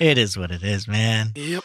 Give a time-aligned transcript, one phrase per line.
[0.00, 1.32] It is what it is, man.
[1.34, 1.62] Yep.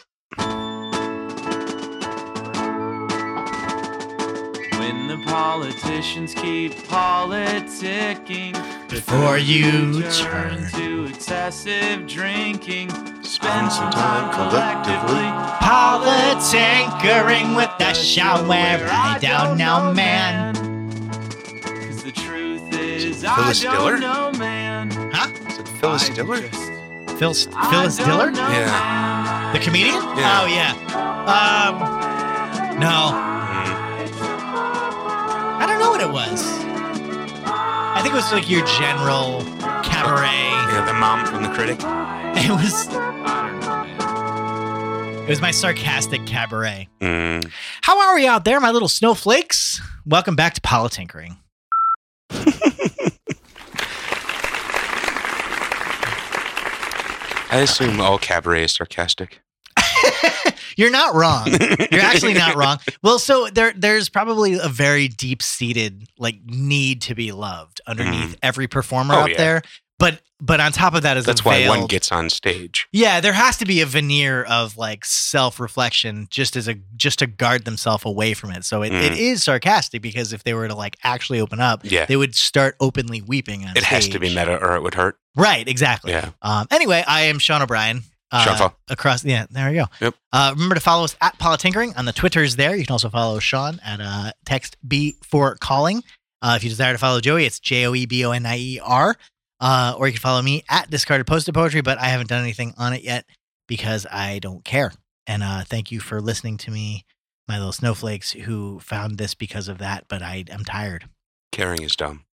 [4.78, 8.52] When the politicians keep politicking
[8.90, 10.70] Before you turn turn.
[10.72, 12.90] to excessive drinking,
[13.22, 15.26] Spend some time collectively.
[15.66, 20.54] Politinkering with the show where I don't know, man.
[21.62, 23.98] Cause the truth is, I Phyllis Diller?
[23.98, 24.90] don't know, man.
[25.12, 25.28] Huh?
[25.48, 26.48] Is it Phyllis I Diller?
[27.18, 28.30] Just- Phil, Phyllis Diller?
[28.30, 29.50] know, Yeah.
[29.52, 29.94] The comedian?
[29.94, 30.40] Yeah.
[30.42, 30.72] Oh, yeah.
[31.26, 33.10] Um, no.
[35.58, 36.42] I don't know what it was.
[37.46, 39.40] I think it was like your general
[39.82, 40.26] cabaret.
[40.68, 41.80] Yeah, the mom from the critic.
[42.38, 43.60] It was I don't
[45.16, 46.86] know, it was my sarcastic cabaret.
[47.00, 47.50] Mm.
[47.80, 49.80] How are we out there, my little snowflakes?
[50.04, 51.38] Welcome back to Politinkering.
[57.50, 59.40] I assume all cabaret is sarcastic.
[60.76, 61.46] You're not wrong.
[61.90, 62.78] You're actually not wrong.
[63.02, 68.36] Well, so there there's probably a very deep seated like need to be loved underneath
[68.42, 69.36] every performer Oh, out yeah.
[69.36, 69.62] there.
[69.98, 72.86] But but on top of that is That's why one gets on stage.
[72.92, 77.26] Yeah, there has to be a veneer of like self-reflection just as a just to
[77.26, 78.64] guard themselves away from it.
[78.66, 79.18] So it, it Mm.
[79.18, 82.04] is sarcastic because if they were to like actually open up, Yeah.
[82.04, 85.18] they would start openly weeping on It has to be meta or it would hurt.
[85.36, 86.12] Right, exactly.
[86.12, 86.30] Yeah.
[86.42, 88.02] Um, anyway, I am Sean O'Brien.
[88.32, 89.84] Uh, across, yeah, there we go.
[90.00, 90.14] Yep.
[90.32, 92.74] Uh, remember to follow us at Politinkering on the Twitters there.
[92.74, 96.02] You can also follow Sean at uh, text B for calling.
[96.42, 98.58] Uh, if you desire to follow Joey, it's J O E B O N I
[98.58, 99.16] E R.
[99.60, 102.74] Uh, or you can follow me at Discarded Posted Poetry, but I haven't done anything
[102.76, 103.24] on it yet
[103.68, 104.92] because I don't care.
[105.26, 107.04] And uh, thank you for listening to me,
[107.48, 111.08] my little snowflakes who found this because of that, but I am tired.
[111.52, 112.24] Caring is dumb.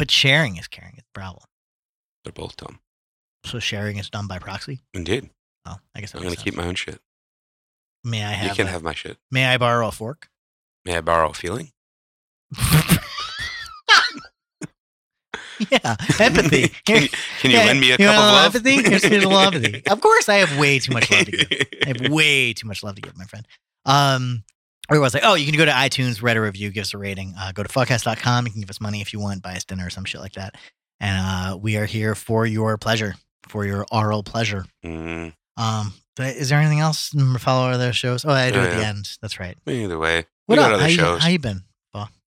[0.00, 0.94] But sharing is caring.
[0.96, 1.44] It's a problem.
[2.24, 2.78] They're both dumb.
[3.44, 4.80] So sharing is done by proxy.
[4.94, 5.28] Indeed.
[5.66, 7.02] Oh, I guess I'm going to keep my own shit.
[8.02, 8.48] May I have?
[8.48, 9.18] You can a- have my shit.
[9.30, 10.30] May I borrow a fork?
[10.86, 11.72] May I borrow a feeling?
[15.70, 16.68] yeah, empathy.
[16.86, 17.08] can you,
[17.40, 18.54] can you Yeah, lend me a you cup of love?
[18.56, 18.82] Empathy.
[18.82, 19.82] Here's, here's a little empathy.
[19.90, 21.46] Of course, I have way too much love to give.
[21.84, 23.46] I have way too much love to give, my friend.
[23.84, 24.44] Um,
[24.98, 25.20] was I?
[25.22, 27.34] Oh, you can go to iTunes, write a review, give us a rating.
[27.38, 28.46] Uh, go to fuckcast.com.
[28.46, 30.32] You can give us money if you want, buy us dinner or some shit like
[30.32, 30.56] that.
[30.98, 33.14] And uh, we are here for your pleasure,
[33.46, 34.64] for your oral pleasure.
[34.84, 37.14] Mm, Um, but is there anything else?
[37.14, 38.24] Remember, follow other shows.
[38.24, 38.88] Oh, I do Oh, at the yeah.
[38.88, 39.08] end.
[39.22, 39.56] That's right.
[39.66, 40.74] either way, What we got up?
[40.74, 41.22] other How you, shows.
[41.22, 41.62] how you been?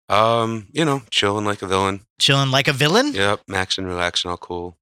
[0.10, 2.02] um, you know, chilling like a villain.
[2.20, 3.14] Chilling like a villain?
[3.14, 4.78] Yep, max and relax all cool.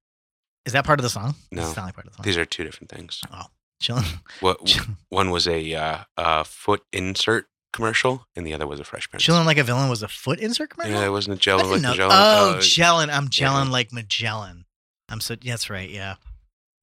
[0.66, 1.34] Is that part of the song?
[1.50, 1.62] No.
[1.66, 2.24] It's not like part of the song.
[2.24, 3.20] These are two different things.
[3.32, 3.44] Oh,
[3.80, 4.04] chilling.
[4.40, 4.78] What
[5.10, 9.24] one was a uh, uh, foot insert commercial, and the other was a Fresh Prince.
[9.24, 10.92] Chilling like a villain was a foot insert commercial.
[11.00, 11.90] Yeah, it wasn't a didn't like know.
[11.90, 12.16] Magellan.
[12.18, 13.08] Oh, Uh, gelling.
[13.12, 13.72] I'm gelling yeah.
[13.72, 14.64] like Magellan.
[15.08, 15.34] I'm so.
[15.36, 15.88] That's right.
[15.90, 16.16] Yeah.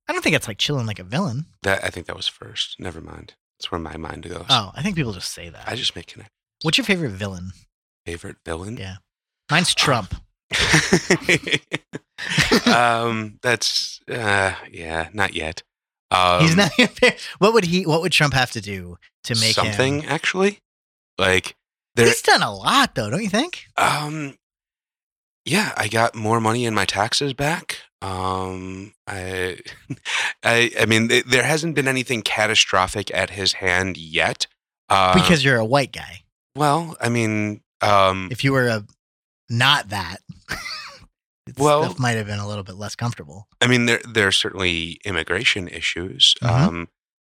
[0.08, 1.46] I don't think it's like chilling like a villain.
[1.64, 2.80] that I think that was first.
[2.80, 3.36] Never mind.
[3.60, 4.46] That's where my mind goes.
[4.50, 5.68] Oh, I think people just say that.
[5.68, 6.32] I just make connect.
[6.64, 7.52] What's your favorite villain?
[8.06, 8.78] Favorite villain?
[8.78, 8.96] Yeah.
[9.52, 10.16] Mine's Trump.
[12.66, 15.64] um, that's uh, yeah, not yet.
[16.12, 16.72] Um, He's not.
[17.40, 17.86] What would he?
[17.86, 20.10] What would Trump have to do to make something Him?
[20.10, 20.60] actually.
[21.20, 21.56] Like
[21.96, 23.66] there, He's done a lot, though, don't you think?
[23.78, 24.36] um,
[25.46, 27.78] yeah, I got more money in my taxes back.
[28.02, 29.58] Um, I,
[30.44, 34.48] I, I mean, th- there hasn't been anything catastrophic at his hand yet.
[34.90, 36.24] Uh, Because you're a white guy.
[36.56, 38.86] well, I mean, um, If you were a
[39.50, 40.18] not that,
[41.58, 43.48] Well- stuff might have been a little bit less comfortable.
[43.60, 46.50] I mean, there there are certainly immigration issues, Mhm.
[46.50, 46.88] um,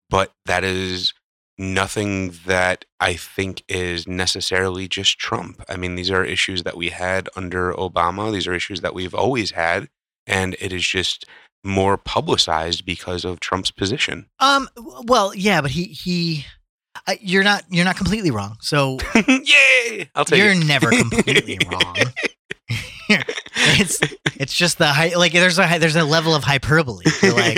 [0.10, 1.14] but that is
[1.62, 5.64] nothing that I think is necessarily just Trump.
[5.70, 8.32] I mean, these are issues that we had under Obama.
[8.34, 9.88] These are issues that we've always had,
[10.26, 11.26] and it is just
[11.64, 14.26] more publicized because of Trump's position.
[14.40, 14.68] Um.
[15.06, 16.46] Well, yeah, but he he.
[17.08, 18.58] Uh, you're not you're not completely wrong.
[18.60, 20.10] So Yay!
[20.14, 20.66] I'll take you're it.
[20.66, 21.96] never completely wrong.
[23.56, 24.00] it's
[24.38, 27.06] it's just the high, like there's a there's a level of hyperbole.
[27.22, 27.58] You're like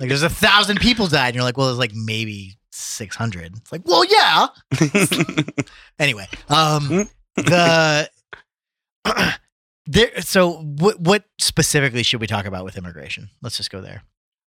[0.00, 3.56] like there's a thousand people died, and you're like, well, there's like maybe six hundred.
[3.56, 4.48] It's like, well, yeah.
[5.98, 8.10] Anyway, um, the
[9.86, 10.20] there.
[10.22, 13.30] So what what specifically should we talk about with immigration?
[13.42, 14.02] Let's just go there.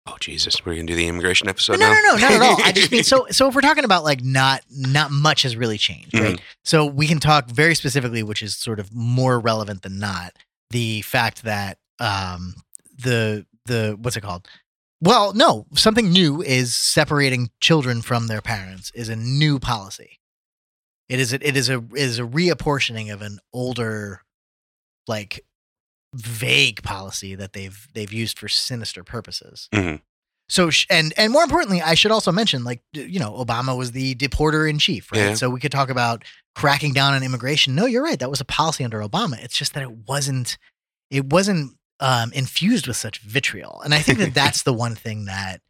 [0.07, 1.93] oh Jesus, we're gonna do the immigration episode no, now.
[1.93, 2.57] no, no, not at all.
[2.63, 3.27] I just mean so.
[3.31, 6.35] So if we're talking about like not not much has really changed, right?
[6.35, 6.43] Mm-hmm.
[6.65, 10.33] So we can talk very specifically, which is sort of more relevant than not.
[10.71, 12.55] The fact that um
[12.97, 14.47] the the what's it called?
[15.01, 20.19] Well, no, something new is separating children from their parents is a new policy.
[21.07, 24.21] It is a, it is a it is a reapportioning of an older,
[25.07, 25.45] like
[26.13, 29.69] vague policy that they've they've used for sinister purposes.
[29.73, 30.01] Mhm.
[30.49, 33.91] So sh- and and more importantly, I should also mention, like you know, Obama was
[33.91, 35.19] the deporter in chief, right?
[35.19, 35.33] Yeah.
[35.35, 36.23] So we could talk about
[36.55, 37.75] cracking down on immigration.
[37.75, 38.19] No, you're right.
[38.19, 39.41] That was a policy under Obama.
[39.43, 40.57] It's just that it wasn't.
[41.09, 45.25] It wasn't um, infused with such vitriol, and I think that that's the one thing
[45.25, 45.61] that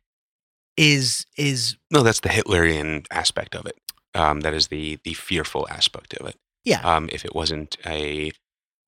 [0.76, 3.78] is is No, that's the Hitlerian aspect of it.
[4.14, 6.36] Um, that is the the fearful aspect of it.
[6.64, 6.82] Yeah.
[6.82, 8.32] Um, if it wasn't a,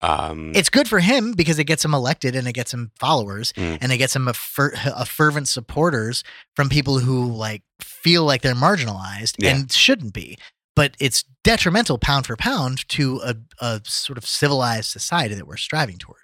[0.02, 3.54] um, it's good for him because it gets him elected and it gets him followers
[3.54, 3.78] Mm.
[3.82, 6.24] and it gets him a, fer- a fervent supporters
[6.56, 9.56] from people who like feel like they're marginalized Yeah.
[9.56, 10.38] and shouldn't be.
[10.76, 15.58] But it's detrimental pound for pound to a, a sort of civilized society that we're
[15.58, 16.22] striving toward.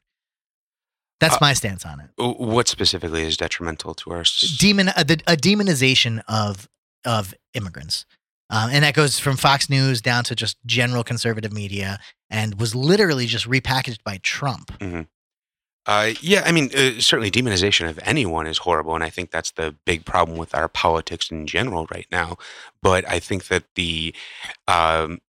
[1.20, 2.10] That's Uh, my stance on it.
[2.18, 4.24] what specifically is detrimental to our?
[4.58, 6.68] Demon a, the- a demonization of
[7.06, 8.06] of immigrants.
[8.50, 12.76] Um, and that goes from Fox News down to just general conservative media and was
[12.76, 14.72] literally just repackaged by Trump.
[15.88, 19.52] Uh, yeah, I mean, uh, certainly demonization of anyone is horrible, and I think that's
[19.52, 22.38] the big problem with our politics in general right now.
[22.82, 24.14] But I think that the,
[24.68, 25.22] um,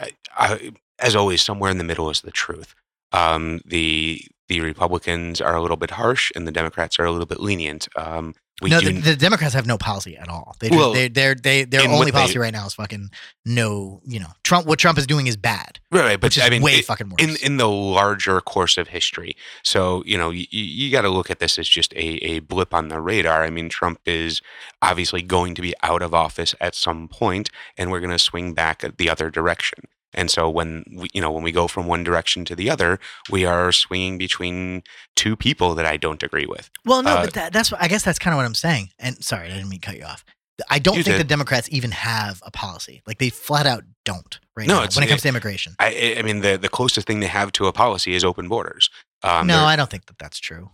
[0.00, 2.74] I, I, as always, somewhere in the middle is the truth.
[3.12, 7.26] Um, the the Republicans are a little bit harsh, and the Democrats are a little
[7.26, 7.88] bit lenient.
[7.96, 10.54] Um, we no, the, the Democrats have no policy at all.
[10.60, 13.10] They just, Well, they they're, they their only they- policy right now is fucking
[13.46, 14.00] no.
[14.04, 14.66] You know, Trump.
[14.66, 17.16] What Trump is doing is bad, right, right, but I mean, way it- fucking worse.
[17.18, 19.34] in in the larger course of history.
[19.64, 22.72] So you know, you, you got to look at this as just a, a blip
[22.74, 23.42] on the radar.
[23.42, 24.42] I mean, Trump is
[24.82, 28.52] obviously going to be out of office at some point, and we're going to swing
[28.54, 29.80] back the other direction.
[30.14, 32.98] And so when we, you know, when we go from one direction to the other,
[33.30, 34.82] we are swinging between
[35.16, 36.70] two people that I don't agree with.
[36.84, 38.90] well, no, uh, but that, that's what I guess that's kind of what I'm saying.
[38.98, 40.24] And sorry, I didn't mean to cut you off.
[40.70, 41.24] I don't think the.
[41.24, 43.02] Democrats even have a policy.
[43.06, 45.74] Like they flat out don't right No, now when it comes it- to immigration.
[45.78, 48.90] I, I mean, the the closest thing they have to a policy is open borders.
[49.24, 50.70] Um, no, I don't think that that's true.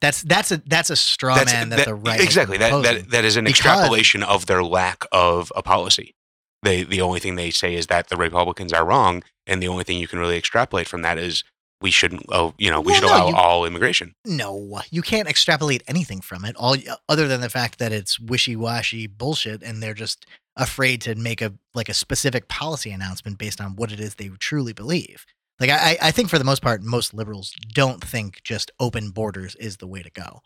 [0.00, 3.10] That's that's a that's a straw that's man that, that- the right exactly that, that
[3.10, 6.14] that is an Because- extrapolation of their lack of a policy
[6.62, 9.84] they the only thing they say is that the republicans are wrong and the only
[9.84, 11.42] thing you can really extrapolate from that is
[11.80, 15.02] we shouldn't oh you know we Well, should no, allow you- all immigration No, you
[15.02, 16.76] can't extrapolate anything from it, all
[17.08, 20.26] other than the fact that it's wishy-washy bullshit, and they're just
[20.56, 24.28] afraid to make a like a specific policy announcement based on what it is they
[24.38, 25.24] truly believe.
[25.58, 29.56] Like I, I think for the most part, most liberals don't think just open borders
[29.56, 30.42] is the way to go.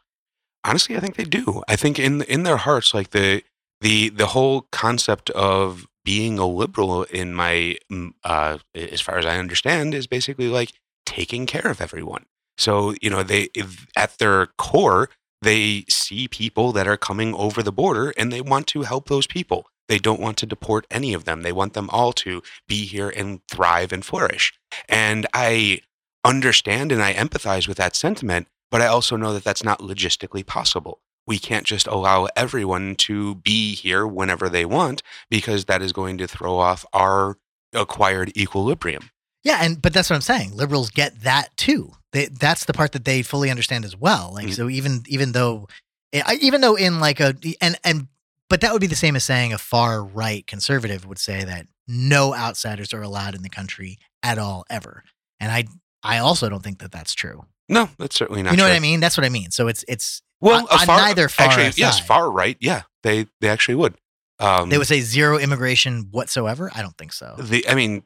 [0.64, 3.42] honestly i think they do i think in in their hearts like the
[3.80, 7.76] the the whole concept of being a liberal in my
[8.24, 10.72] uh as far as i understand is basically like
[11.06, 12.26] taking care of everyone.
[12.56, 13.48] So you know they
[13.96, 15.10] at their core
[15.42, 19.26] they see people that are coming over the border and they want to help those
[19.26, 19.66] people.
[19.88, 21.42] They don't want to deport any of them.
[21.42, 24.54] They want them all to be here and thrive and flourish.
[24.88, 25.80] And i
[26.24, 30.44] understand and i empathize with that sentiment but I also know that that's not logistically
[30.44, 30.98] possible.
[31.26, 36.18] We can't just allow everyone to be here whenever they want because that is going
[36.18, 37.36] to throw off our
[37.72, 39.10] acquired equilibrium.
[39.42, 40.54] Yeah, and but that's what I'm saying.
[40.56, 41.92] Liberals get that too.
[42.12, 44.30] They, that's the part that they fully understand as well.
[44.34, 44.54] Like Mhm.
[44.54, 45.68] so, even even though,
[46.14, 48.08] I- even though in like a and and
[48.48, 51.66] but that would be the same as saying a far right conservative would say that
[51.88, 55.02] no outsiders are allowed in the country at all ever.
[55.40, 55.64] And I
[56.02, 57.44] I also don't think that that's true.
[57.68, 58.52] No, that's certainly not.
[58.52, 58.70] you know true.
[58.72, 59.00] what I mean?
[59.00, 59.50] That's what I mean.
[59.50, 62.56] So it's it's Well, On- a on far, neither far actually, yes, far right.
[62.60, 63.94] Yeah, they they actually would.
[64.40, 66.70] Um, they would say zero immigration whatsoever.
[66.74, 67.36] I don't think so.
[67.38, 67.66] the.
[67.68, 68.02] I mean,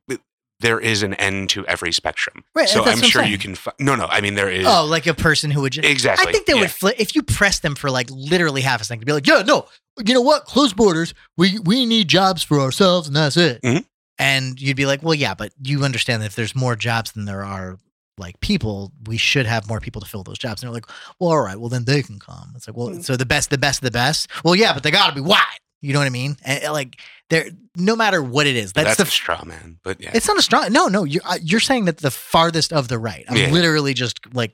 [0.60, 2.44] there is an end to every spectrum.
[2.54, 3.54] Right, So I'm what I'm sure you can.
[3.54, 4.06] Fi- no, no.
[4.06, 6.28] I mean, there is Oh, like a person who would just exactly.
[6.28, 6.60] I think they yeah.
[6.60, 9.26] would flip if you press them for like literally half a second to be like,
[9.26, 9.66] yeah, no,
[10.04, 10.44] you know what?
[10.44, 11.14] Close borders.
[11.36, 13.62] We we need jobs for ourselves, and that's it.
[13.62, 13.84] Mhm.
[14.18, 17.24] And you'd be like, well, yeah, but you understand that if there's more jobs than
[17.24, 17.78] there are
[18.18, 20.62] like people, we should have more people to fill those jobs.
[20.62, 20.86] And they're like,
[21.18, 22.52] well, all right, well then they can come.
[22.56, 23.04] It's like, well, Mhm.
[23.04, 24.28] so the best, the best, of the best.
[24.44, 25.44] Well, yeah, but they got to be white.
[25.80, 26.36] You know what I mean?
[26.44, 26.98] And, like,
[27.30, 30.10] they're no matter what it is, that's, That's, the a straw man, but yeah.
[30.12, 30.72] it's not a strong.
[30.72, 33.24] No, no, you're uh, you're saying that the farthest of the right.
[33.28, 33.50] I'm Yeah.
[33.50, 34.52] literally just like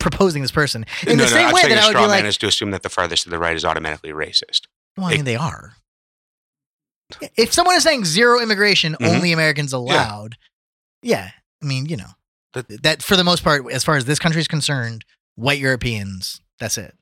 [0.00, 2.08] proposing this person in no, the no, same I'm way that I would straw be
[2.08, 4.62] man like, is to assume that the farthest to the right is automatically racist.
[4.96, 5.74] well, I it- mean, they are.
[7.36, 9.08] If someone is saying zero immigration, Mhm.
[9.08, 10.36] only Americans allowed,
[11.02, 11.30] yeah.
[11.62, 12.10] I mean, you know,
[12.52, 15.04] That- that for the most part, as far as this country is concerned,
[15.36, 16.96] white Europeans, that's it.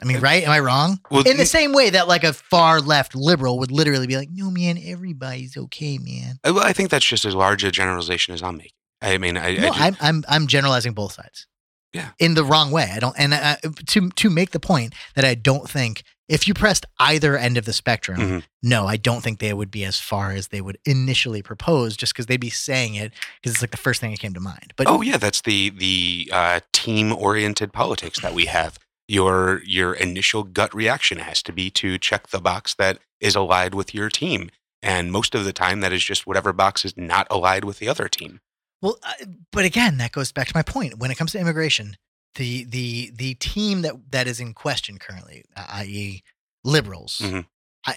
[0.00, 0.44] I mean, right?
[0.44, 1.00] Am I wrong?
[1.10, 4.28] Well, In the same way that like a far left liberal would literally be like,
[4.30, 8.32] "No, man, everybody's okay, man." Uh, Well, I think that's just as large a generalization
[8.32, 8.72] as I'm making.
[9.02, 11.46] I mean, I, I just, I'm, I'm I'm generalizing both sides.
[11.92, 12.10] Yeah.
[12.20, 12.90] In the wrong way.
[12.94, 13.56] I don't and uh,
[13.86, 17.64] to to make the point that I don't think if you pressed either end of
[17.64, 18.42] the spectrum, Mhm.
[18.62, 22.12] no, I don't think they would be as far as they would initially propose just
[22.12, 24.74] because they'd be saying it because it's like the first thing that came to mind.
[24.76, 28.78] But oh yeah, that's the the uh, team oriented politics that we have.
[29.10, 33.74] your your initial gut reaction has to be to check the box that is allied
[33.74, 34.50] with your team.
[34.82, 37.88] And most of the time, that is just whatever box is not allied with the
[37.88, 38.40] other team.
[38.82, 40.98] Well, uh, but again, that goes back to my point.
[40.98, 41.96] When it comes to immigration,
[42.34, 46.22] the the the team that that is in question currently, uh, i.e.,
[46.64, 47.46] liberals, Mhm.
[47.86, 47.96] I,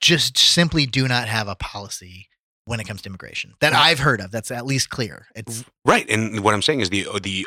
[0.00, 2.28] just simply do not have a policy
[2.64, 3.72] when it comes to immigration that.
[3.72, 4.30] I've heard of.
[4.30, 5.26] That's at least clear.
[5.34, 6.08] It's Right.
[6.08, 7.46] And what I'm saying is the the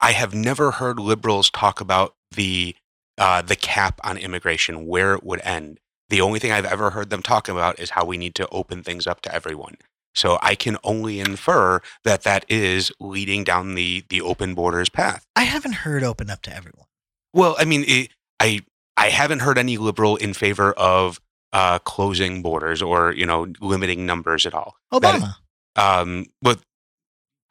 [0.00, 2.74] I have never heard liberals talk about the
[3.18, 5.78] uh, the cap on immigration, where it would end.
[6.08, 8.82] The only thing I've ever heard them talk about is how we need to open
[8.82, 9.76] things up to everyone.
[10.14, 15.24] So I can only infer that that is leading down the the open borders path.
[15.36, 16.86] I haven't heard open up to everyone.
[17.32, 18.60] Well, I mean, it, I
[18.96, 21.20] I haven't heard any liberal in favor of
[21.52, 24.76] uh, closing borders or you know limiting numbers at all.
[24.90, 25.34] That- Obama.
[25.76, 26.58] Um, but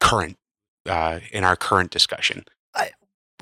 [0.00, 0.36] current
[0.86, 2.44] uh, in our current discussion,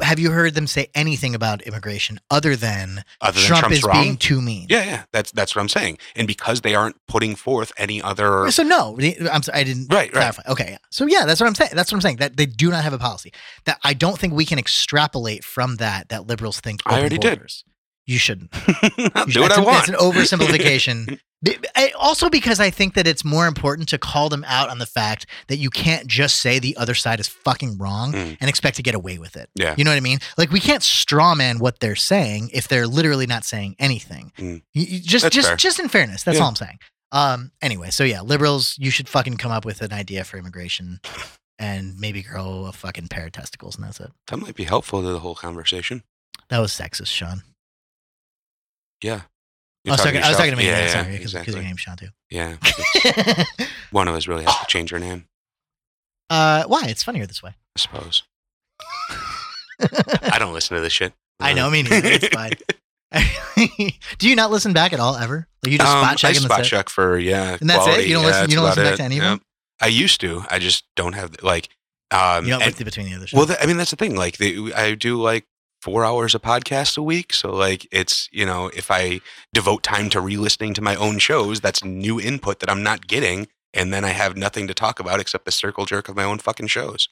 [0.03, 3.85] have you heard them say anything about immigration other than other than Trump Trump's is
[3.85, 4.03] wrong.
[4.03, 4.67] being too mean?
[4.69, 5.99] yeah, yeah, that's that's what I'm saying.
[6.17, 8.99] And because they aren't putting forth any other So no,
[9.31, 10.43] I'm sorry, I didn't right, right, clarify.
[10.49, 10.77] Okay.
[10.91, 11.71] So yeah, that's what I'm saying.
[11.75, 12.17] That's what I'm saying.
[12.17, 13.33] That they do not have a policy.
[13.65, 16.81] That I don't think we can extrapolate from that that liberals think.
[16.87, 17.41] I already did.
[18.07, 18.51] You shouldn't.
[19.15, 19.87] I'll You do what I an- want.
[19.87, 21.19] That's an oversimplification.
[21.97, 25.27] Also, because I think that it's more important to call them out on the fact
[25.49, 28.37] that you can't just say the other side is fucking wrong Mm.
[28.41, 29.49] and expect to get away with it.
[29.55, 29.75] Yeah.
[29.79, 30.19] You know what I mean?
[30.37, 34.33] Like we can't straw man what they're saying if they're literally not saying anything.
[34.39, 34.63] Mm.
[34.75, 35.57] You- you- just, That's just, fair.
[35.57, 36.43] just in fairness, that's Yeah.
[36.43, 36.79] all I'm saying.
[37.13, 37.53] Um.
[37.63, 41.01] Anyway, so yeah, liberals, you should fucking come up with an idea for immigration,
[41.59, 44.11] and maybe grow a fucking pair of testicles, and that's it.
[44.27, 46.03] that might be helpful to the whole conversation.
[46.51, 47.45] That was sexist, Sean.
[49.03, 49.23] Yeah.
[49.87, 50.23] I was talking.
[50.23, 50.67] I was talking to me.
[50.67, 51.55] Yeah, Yeah, sorry, because exactly.
[51.55, 52.09] your name's Sean too.
[52.31, 52.57] Yeah.
[53.91, 55.27] One of us really has to change your name,
[56.31, 56.85] uh, why?
[56.87, 57.51] It's funnier this way.
[57.77, 58.23] I suppose.
[59.81, 61.13] I don't listen to this shit.
[61.41, 62.09] I know, me neither.
[62.09, 62.53] It's fine.
[64.19, 65.47] Do you not listen back at all ever?
[65.65, 68.07] Like you just Um, spot check I and spot check for yeah, And that's it?
[68.09, 69.05] You don't Yeah, listen- you don't listen back to it.
[69.07, 69.41] any of them?
[69.81, 70.45] I used to.
[70.51, 71.69] I just don't have like.
[72.11, 73.37] Um, You don't and- look between the other shows.
[73.39, 74.17] well, th- I mean that's the thing.
[74.17, 75.47] Like the, I do like
[75.89, 79.21] four hours of podcast a week, so like it's you know if I
[79.55, 83.49] devote time to re-listening to my own shows, that's new input that I'm not getting,
[83.73, 86.41] and then I have nothing to talk about except the circle jerk of my own
[86.41, 87.09] fucking shows.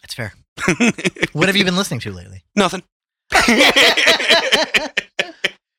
[0.00, 0.32] That's fair.
[1.32, 2.44] What have you been listening to lately?
[2.56, 2.82] Nothing.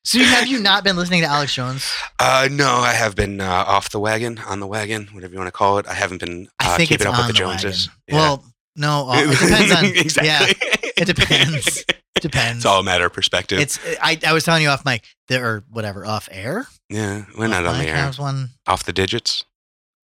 [0.03, 1.89] So have you not been listening to Alex Jones?
[2.19, 5.47] Uh, no, I have been uh, off the wagon, on the wagon, whatever you want
[5.47, 5.87] to call it.
[5.87, 7.87] I haven't been uh, I think it's keeping up on with the Joneses.
[8.07, 8.15] Yeah.
[8.15, 8.43] Well,
[8.75, 9.85] no, uh, it depends on.
[9.95, 10.27] exactly.
[10.27, 11.83] Yeah, it depends.
[12.19, 12.57] Depends.
[12.57, 13.57] It's all a matter of perspective.
[13.59, 13.79] It's.
[13.99, 16.67] I, I was telling you off mic there or whatever off air.
[16.87, 18.05] yeah, we're not on the air.
[18.05, 18.49] was one.
[18.67, 19.43] Off the digits.
[19.43, 19.47] I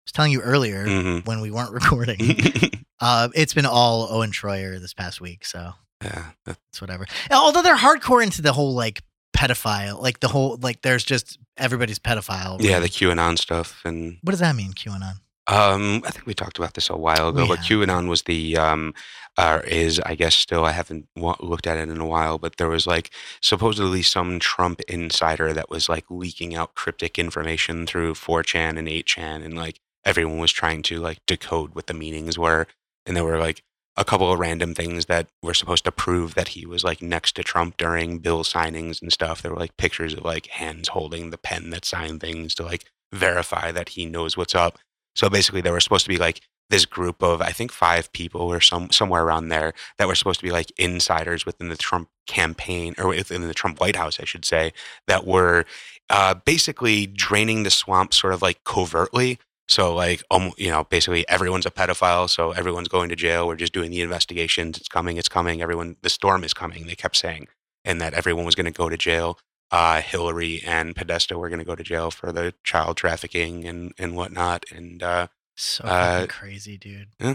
[0.05, 2.19] was telling you earlier hmm when we weren't recording.
[3.01, 5.73] uh, it's been all Owen Shroyer this past week, so
[6.05, 7.07] yeah, it's whatever.
[7.31, 9.03] Although they're hardcore into the whole like
[9.35, 12.61] pedophile, like the whole like there's just everybody's pedophile.
[12.61, 12.89] yeah, the?
[12.89, 14.73] QAnon stuff, and what does that mean?
[14.75, 15.15] QAnon.
[15.47, 17.43] um, I think we talked about this a while ago.
[17.45, 17.61] We But.
[17.61, 18.93] QAnon was the um,
[19.39, 22.69] uh, is I guess still I haven't looked at it in a while, but there
[22.69, 23.11] was like
[23.41, 29.45] supposedly some Trump insider that was like leaking out cryptic information through 4chan and 8chan,
[29.45, 32.67] and like everyone was trying to like decode what the meanings were,
[33.07, 33.63] and there were like
[33.97, 37.33] a couple of random things that were supposed to prove that he was like next
[37.37, 39.43] to Trump during bill signings and stuff.
[39.43, 42.85] There were like pictures of like hands holding the pen that signed things to like
[43.13, 44.79] verify that he knows what's up.
[45.15, 46.41] So basically, there were supposed to be like
[46.71, 50.41] this group of I think five people or some somewhere around there that were supposed
[50.41, 54.25] to be like insiders within the Trump campaign or within the Trump White House, I
[54.25, 54.73] should say,
[55.07, 55.65] that were
[56.11, 59.39] uh, basically draining the swamp sort of like covertly.
[59.69, 63.47] So like um, you know, basically everyone's a pedophile, so everyone's going to jail.
[63.47, 64.79] We're just doing the investigations.
[64.79, 65.17] It's coming.
[65.17, 65.63] It's coming.
[65.63, 66.87] Everyone, the storm is coming.
[66.87, 67.49] They kept saying,
[67.85, 69.39] and that everyone was going to go to jail.
[69.71, 73.93] Uh, Hillary and Podesta were going to go to jail for the child trafficking and
[73.99, 74.65] and whatnot.
[74.71, 77.09] And uh, So Uh, crazy, dude.
[77.21, 77.35] yeah.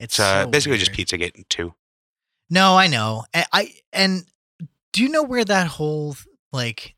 [0.00, 0.96] It's uh, so basically just weird.
[0.96, 1.74] pizza getting two.
[2.50, 3.24] No, I know.
[3.34, 4.24] I, I and
[4.92, 6.16] do you know where that whole
[6.52, 6.94] like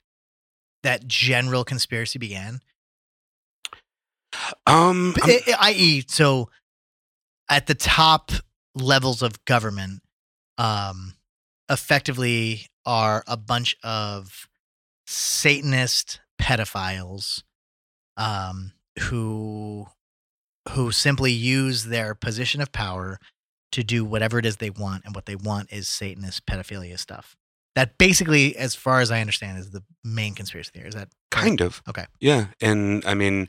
[0.83, 2.61] that general conspiracy began?
[4.67, 6.51] Um, I'm- I- I- i.e., so
[7.49, 8.31] at the top
[8.75, 10.03] levels of government,
[10.59, 11.17] um,
[11.69, 14.49] effectively are a bunch of
[15.07, 17.43] Satanist pedophiles,
[18.17, 19.89] um, who
[20.71, 23.19] who simply use their position of power
[23.73, 27.37] to do whatever it is they want, and what they want is Satanist pedophilia stuff.
[27.77, 30.89] That basically, as far as I understand, is the main conspiracy theory.
[30.89, 31.09] Is that?
[31.31, 31.83] Kind of.
[31.89, 32.07] Okay.
[32.19, 33.47] Yeah, and I mean,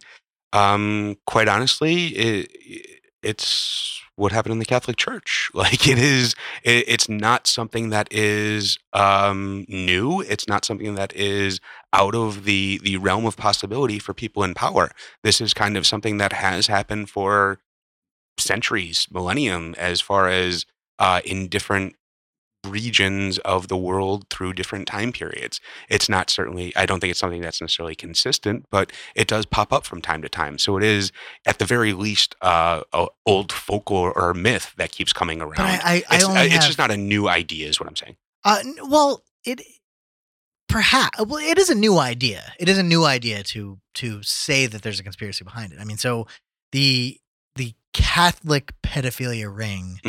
[0.54, 5.50] um, quite honestly, it, it's what happened in the Catholic Church.
[5.62, 10.22] Like it is, it, it's not something that is um, new.
[10.22, 11.60] It's not something that is
[11.94, 14.92] out of the the realm of possibility for people in power.
[15.24, 17.60] This is kind of something that has happened for
[18.38, 20.66] centuries, millennium, as far as
[21.00, 21.96] uh, in different
[22.65, 25.60] regions of the world through different time periods.
[25.89, 29.74] It's not certainly, I don't think it's something that's necessarily consistent, but it does pop
[29.74, 30.58] up from time to time.
[30.58, 31.12] So it is,
[31.46, 35.58] at the very least, uh, a old folklore or myth that keeps coming around.
[35.58, 37.80] But I, I, I it's, only uh, it's have, just not a new idea, is
[37.80, 38.18] what I'm saying.
[38.44, 39.62] Uh, well, it
[40.68, 42.53] perhaps well, it is a new idea.
[42.60, 45.80] It is a new idea to to say that there's a conspiracy behind it.
[45.80, 46.27] I mean, so
[46.72, 47.20] the
[47.56, 50.00] the Catholic pedophilia ring,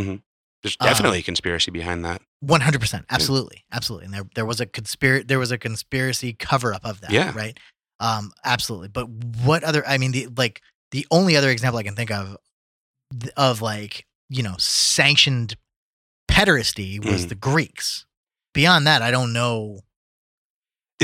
[0.62, 2.23] There's Uh, definitely a conspiracy behind that.
[2.40, 4.07] one hundred percent, absolutely, absolutely.
[4.07, 7.33] And there there was a conspiracy there was a conspiracy cover up of that, Yeah.
[7.35, 7.59] right?
[8.00, 8.88] Um, absolutely.
[8.88, 9.87] But what other?
[9.87, 12.37] I mean, the like the only other example I can think of
[13.37, 15.57] of like you know sanctioned
[16.31, 17.28] pederasty was Mm.
[17.31, 18.07] the Greeks.
[18.54, 19.81] Beyond that, I don't know.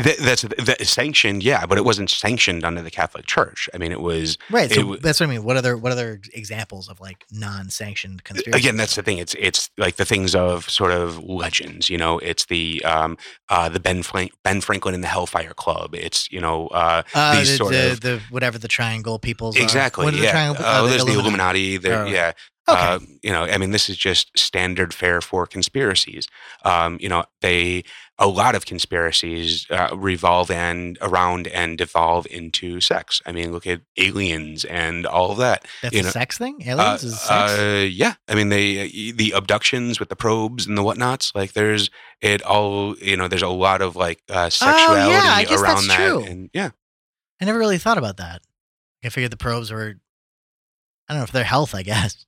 [0.03, 3.69] That, that's that sanctioned, yeah, but it wasn't sanctioned under the Catholic Church.
[3.75, 4.71] I mean, it was Right.
[4.71, 5.45] So w- that's what I mean.
[5.45, 8.59] What other what other examples of like non-sanctioned conspiracy?
[8.59, 12.19] again that's the thing it's it's like the things of sort of legends you know
[12.19, 13.17] it's the um
[13.49, 17.37] uh the ben Frank, ben franklin and the hellfire club it's you know uh uh,
[17.39, 19.63] these the, sort the, of- the whatever the triangle peoples are.
[19.63, 20.65] exactly What are the yeah triangle?
[20.65, 22.33] uh, uh, there's the illuminati there Oh, yeah
[22.69, 22.81] Okay.
[22.81, 26.27] uh, you know, I mean, this is just standard fare for conspiracies.
[26.65, 27.85] Um, you know, they
[28.19, 33.23] a lot of conspiracies uh, revolve and around and devolve into sex.
[33.25, 35.67] I mean, look at aliens and all of that.
[35.83, 36.57] That's you a know, sex thing.
[36.67, 37.53] Uh, Aliens is sex.
[37.53, 41.33] uh, yeah, I mean, they the abductions with the probes and the whatnots.
[41.35, 42.97] Like, there's it all.
[42.99, 46.25] You know, there's a lot of like uh, sexuality Oh, I guess around that, true.
[46.25, 46.71] and yeah,
[47.41, 48.43] I never really thought about that.
[49.05, 49.95] I figured the probes were.
[51.09, 51.75] I don't know for their health.
[51.75, 52.27] I guess.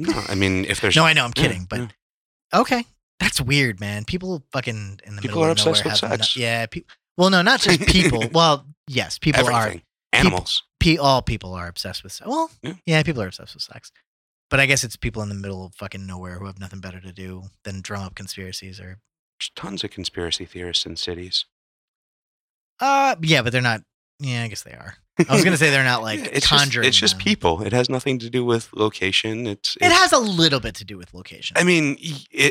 [0.00, 1.24] No, I mean, if there's No, I know.
[1.24, 2.60] I'm yeah, kidding, but yeah.
[2.60, 2.84] okay,
[3.18, 4.04] that's weird, man.
[4.04, 6.36] People fucking in the People middle are of nowhere obsessed with have no- sex.
[6.36, 6.82] yeah, pe-
[7.16, 8.24] well, no, not just people.
[8.32, 9.74] well, yes, people are
[10.12, 10.62] animals.
[10.80, 12.28] pe- all people are obsessed with sex.
[12.28, 12.74] Well, Yeah.
[12.86, 13.02] yeah.
[13.02, 13.92] people are obsessed with sex.
[14.48, 17.00] But I guess it's people in the middle of fucking nowhere who have nothing better
[17.00, 18.98] to do than drum up conspiracies or
[19.38, 21.44] There's tons of conspiracy theorists in cities.
[22.80, 23.82] uh yeah, but they're not
[24.20, 24.94] yeah, I guess they are.
[25.28, 26.84] I was gonna say they're not like it's conjuring.
[26.84, 27.24] Just, it's just them.
[27.24, 27.62] people.
[27.62, 29.46] It has nothing to do with location.
[29.46, 31.56] It's, It has a little bit to do with location.
[31.58, 31.96] I mean,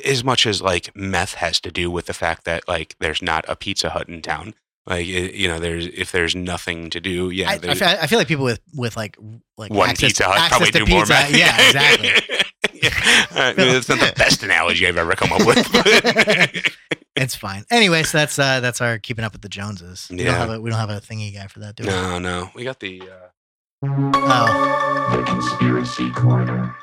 [0.06, 3.46] as much as like meth has to do with the fact that like there's not
[3.48, 4.54] a Pizza Hut in town.
[4.86, 8.08] Like it, you know, there's if there's nothing to do, yeah, I, I, feel, I
[8.08, 9.18] feel like people with with like
[9.58, 11.38] like one access, Pizza Hut access probably to do more pizza, meth.
[11.38, 12.36] Yeah, exactly.
[12.82, 12.90] yeah.
[13.32, 15.58] I mean, it's not the best analogy I've ever come up with.
[17.16, 17.66] it's fine.
[17.72, 20.08] Anyway, so that's uh that's our keeping up with the Joneses.
[20.10, 20.38] We don't Yeah.
[20.38, 21.90] have a we don't have a thingy guy for that, do we?
[21.90, 23.02] no, no, we got the.
[23.02, 23.28] Uh,
[23.82, 26.76] Oh, The Conspiracy Corner.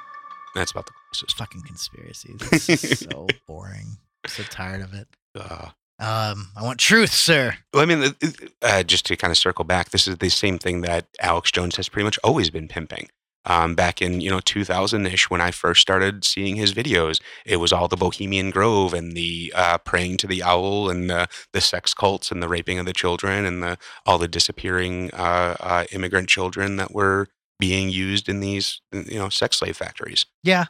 [0.54, 1.36] that's about the closest.
[1.36, 2.40] fucking conspiracies.
[2.68, 3.98] It's so boring.
[4.24, 5.06] I'm so tired of it.
[5.34, 7.56] Uh, Um, I want truth, sir.
[7.74, 10.30] Well, I mean, it- it- uh, just to kind of circle back, this is the
[10.30, 13.08] same thing that Alex Jones has pretty much always been pimping.
[13.48, 17.58] Um, back in you know 2000 ish, when I first started seeing his videos, it
[17.58, 21.60] was all the Bohemian Grove and the uh, praying to the owl and the, the
[21.60, 25.84] sex cults and the raping of the children and the all the disappearing uh, uh,
[25.92, 27.28] immigrant children that were
[27.58, 30.26] being used in these you know sex slave factories.
[30.42, 30.66] Yeah,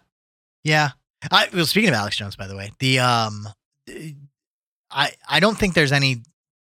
[0.64, 0.90] yeah.
[1.30, 3.48] I well, speaking of Alex Jones, by the way, the um,
[4.90, 6.22] I I don't think there's any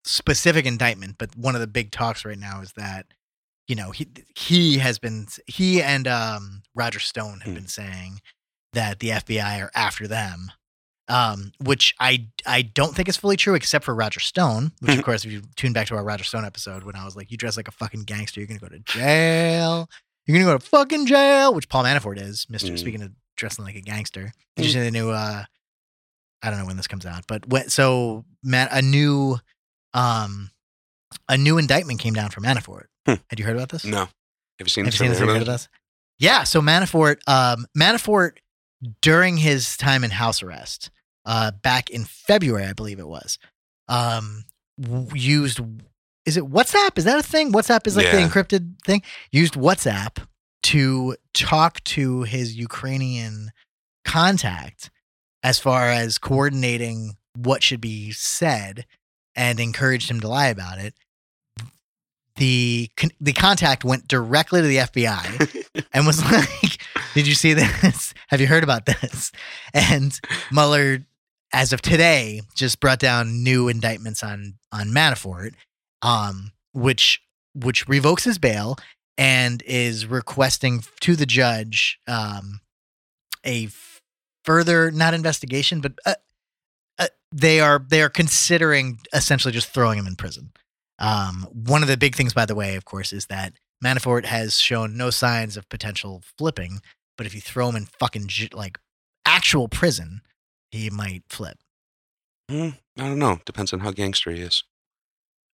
[0.05, 3.07] specific indictment, but one of the big talks right now is that
[3.71, 7.55] you know he he has been he and um Roger Stone have Hmm.
[7.61, 8.21] been saying
[8.73, 10.53] that the FBI are after them.
[11.09, 14.73] Um, which I I don't think is fully true, except for Roger Stone.
[14.81, 17.17] Which, of course, if you tune back to our Roger Stone episode, when I was
[17.17, 19.89] like, "You dress like a fucking gangster, you're gonna go to jail.
[20.27, 22.73] You're gonna go to fucking jail," which Paul Manafort is, Mister.
[22.73, 22.79] Mm.
[22.79, 25.11] Speaking of dressing like a gangster, did you see the new?
[25.11, 25.45] uh
[26.43, 29.37] I don't know when this comes out, but when, so man, a new,
[29.95, 30.51] um,
[31.29, 32.85] a new indictment came down for Manafort.
[33.17, 33.23] Hmm.
[33.31, 33.85] Had you heard about this?
[33.85, 34.09] No, have
[34.61, 34.99] you seen Have you this?
[34.99, 35.19] seen this?
[35.19, 35.69] Have you heard of this?
[36.19, 36.45] Yeah.
[36.45, 38.39] So Manafort, um, Manafort,
[39.03, 40.91] during his time in house arrest,
[41.25, 43.39] uh, back in February, I believe it was,
[43.89, 44.45] um,
[45.15, 45.61] used.
[46.27, 46.99] Is it WhatsApp?
[46.99, 47.53] Is that a thing?
[47.53, 49.03] WhatsApp is like the encrypted thing.
[49.33, 50.19] Used WhatsApp
[50.65, 53.51] to talk to his Ukrainian
[54.05, 54.91] contact
[55.43, 58.85] as far as coordinating what should be said
[59.35, 60.95] and encouraged him to lie about it.
[62.41, 68.15] The the contact went directly to the FBI and was like, "Did you see this?
[68.29, 69.31] Have you heard about this?"
[69.75, 70.19] And
[70.51, 71.05] Mueller,
[71.53, 75.53] as of today, just brought down new indictments on on Manafort,
[76.01, 77.21] um, which
[77.55, 78.79] which revokes his bail
[79.19, 82.61] and is requesting to the judge um,
[83.45, 83.69] a
[84.45, 86.15] further not investigation, but uh,
[86.99, 90.53] uh, they are they are considering essentially just throwing him in prison.
[91.01, 94.59] Um, one of the big things, by the way, of course, is that Manafort has
[94.59, 96.81] shown no signs of potential flipping,
[97.17, 98.79] but if you throw him in fucking like
[99.25, 100.21] actual prison,
[100.71, 101.57] he might flip.
[102.51, 103.41] Hmm, I don't know.
[103.45, 104.65] Depends on how gangster he is.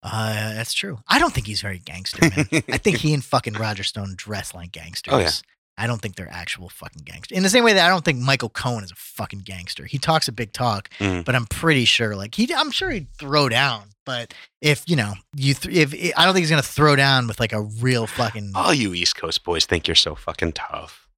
[0.03, 0.99] Uh, that's true.
[1.09, 2.47] I don't think he's very gangster, man.
[2.71, 5.13] I think he and fucking Roger Stone dress like gangsters.
[5.15, 5.31] Oh, yeah.
[5.79, 7.37] I don't think they're actual fucking gangsters.
[7.37, 9.85] In the same way that I don't think Michael Cohen is a fucking gangster.
[9.85, 11.25] He talks a big talk, Mm.
[11.25, 13.91] but I'm pretty sure, like he, I'm sure he'd throw down.
[14.07, 17.39] But if you know, you, th- if I don't think he's gonna throw down with
[17.41, 18.53] like a real fucking.
[18.55, 21.09] All you East Coast boys think you're so fucking tough.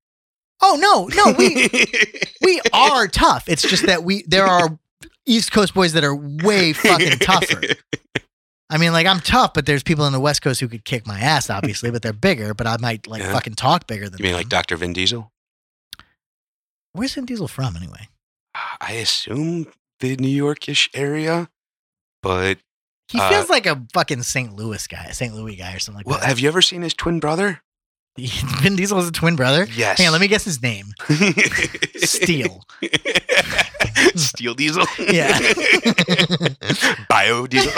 [0.60, 1.68] Oh no, no, we
[2.42, 3.48] we are tough.
[3.48, 4.76] It's just that we there are
[5.26, 7.60] East Coast boys that are way fucking tougher.
[8.70, 11.06] I mean, like I'm tough, but there's people in the West Coast who could kick
[11.06, 12.54] my ass, obviously, but they're bigger.
[12.54, 13.32] But I might like Yeah.
[13.32, 14.40] fucking talk bigger than You mean them.
[14.40, 14.76] like Dr.
[14.76, 15.30] Vin Diesel?
[16.92, 18.08] Where's Vin Diesel from anyway?
[18.80, 19.66] I assume
[20.00, 21.48] the New Yorkish area,
[22.22, 22.58] but
[23.10, 24.54] He Uh, feels like a fucking St.
[24.54, 25.34] Louis guy, St.
[25.34, 26.20] Louis guy or something like well, that.
[26.22, 27.62] Well, have you ever seen his twin brother?
[28.18, 29.66] Vin Diesel is a twin brother.
[29.74, 29.98] Yes.
[29.98, 30.86] Hang on, let me guess his name.
[31.96, 32.64] Steel.
[34.16, 34.84] Steel Diesel.
[34.98, 35.38] Yeah.
[37.08, 37.72] Bio Diesel.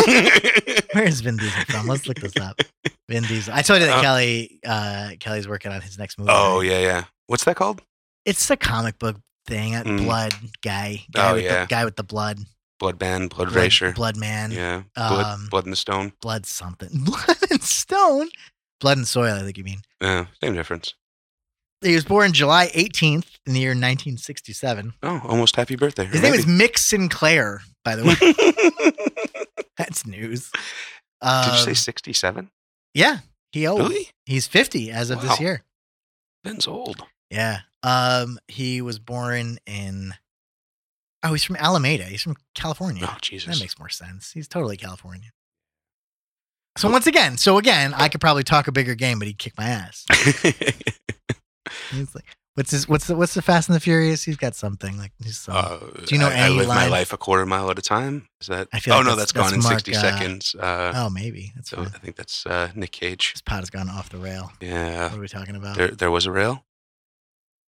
[0.93, 1.87] Where is Vin Diesel from?
[1.87, 2.61] Let's look this up.
[3.09, 3.53] Vin Diesel.
[3.55, 6.31] I told you that Uh, Kelly, uh, Kelly's working on his next movie.
[6.33, 7.05] oh yeah, yeah.
[7.27, 7.83] What's that called?
[8.25, 9.17] It's a comic book
[9.47, 9.73] thing.
[9.75, 10.05] Mm.
[10.05, 11.05] blood guy.
[11.13, 11.63] guy Oh, with yeah.
[11.63, 12.39] the guy with the blood.
[12.81, 13.93] Blood Band, Blood, Racer.
[13.93, 14.51] blood man.
[14.51, 14.83] Yeah.
[14.97, 16.15] Blood, Um, blood in the Stone.
[16.21, 16.89] Blood something.
[17.05, 18.29] Blood and stone.
[18.81, 19.83] Blood and soil, I think you mean.
[20.01, 20.95] Yeah, same difference.
[21.83, 24.95] He was born July 18th in the year 1967.
[25.03, 26.07] Oh, almost happy birthday.
[26.07, 29.55] His name is Mick Sinclair, by the way.
[29.79, 30.51] That's news.
[31.23, 32.51] Did you Um, say 67?
[32.95, 33.19] Yeah,
[33.53, 33.81] he old.
[33.81, 34.09] Really?
[34.27, 35.29] He's 50 as of Wow.
[35.31, 35.63] this year.
[36.45, 37.03] Ben's old.
[37.31, 37.61] Yeah.
[37.83, 40.15] Um, he was born in.
[41.23, 42.05] Oh, he's from Alameda.
[42.05, 43.05] He's from California.
[43.07, 43.55] Oh, Jesus.
[43.57, 44.33] that makes more sense.
[44.33, 45.31] He's totally California.
[46.79, 49.53] So once again, so again, I could probably talk a bigger game, but he'd kick
[49.59, 50.07] my ass.
[51.91, 52.89] He's like, what's his?
[52.89, 53.17] What's the?
[53.17, 54.23] What's the Fast and the Furious?
[54.25, 55.13] He's got something like.
[55.27, 57.83] Some, Uh, Do you know I, I live my life a quarter mile at a
[57.83, 58.29] time.
[58.41, 58.69] Is that?
[58.73, 60.55] I feel oh like no, that's- that's gone that's in Mark, 60 uh, seconds.
[60.55, 61.87] Uh, oh, maybe that's so fine.
[61.95, 63.33] I think that's uh, Nick Cage.
[63.35, 64.53] This pot has gone off the rail.
[64.61, 65.77] Yeah, What are we talking about?
[65.77, 66.65] there there was a rail.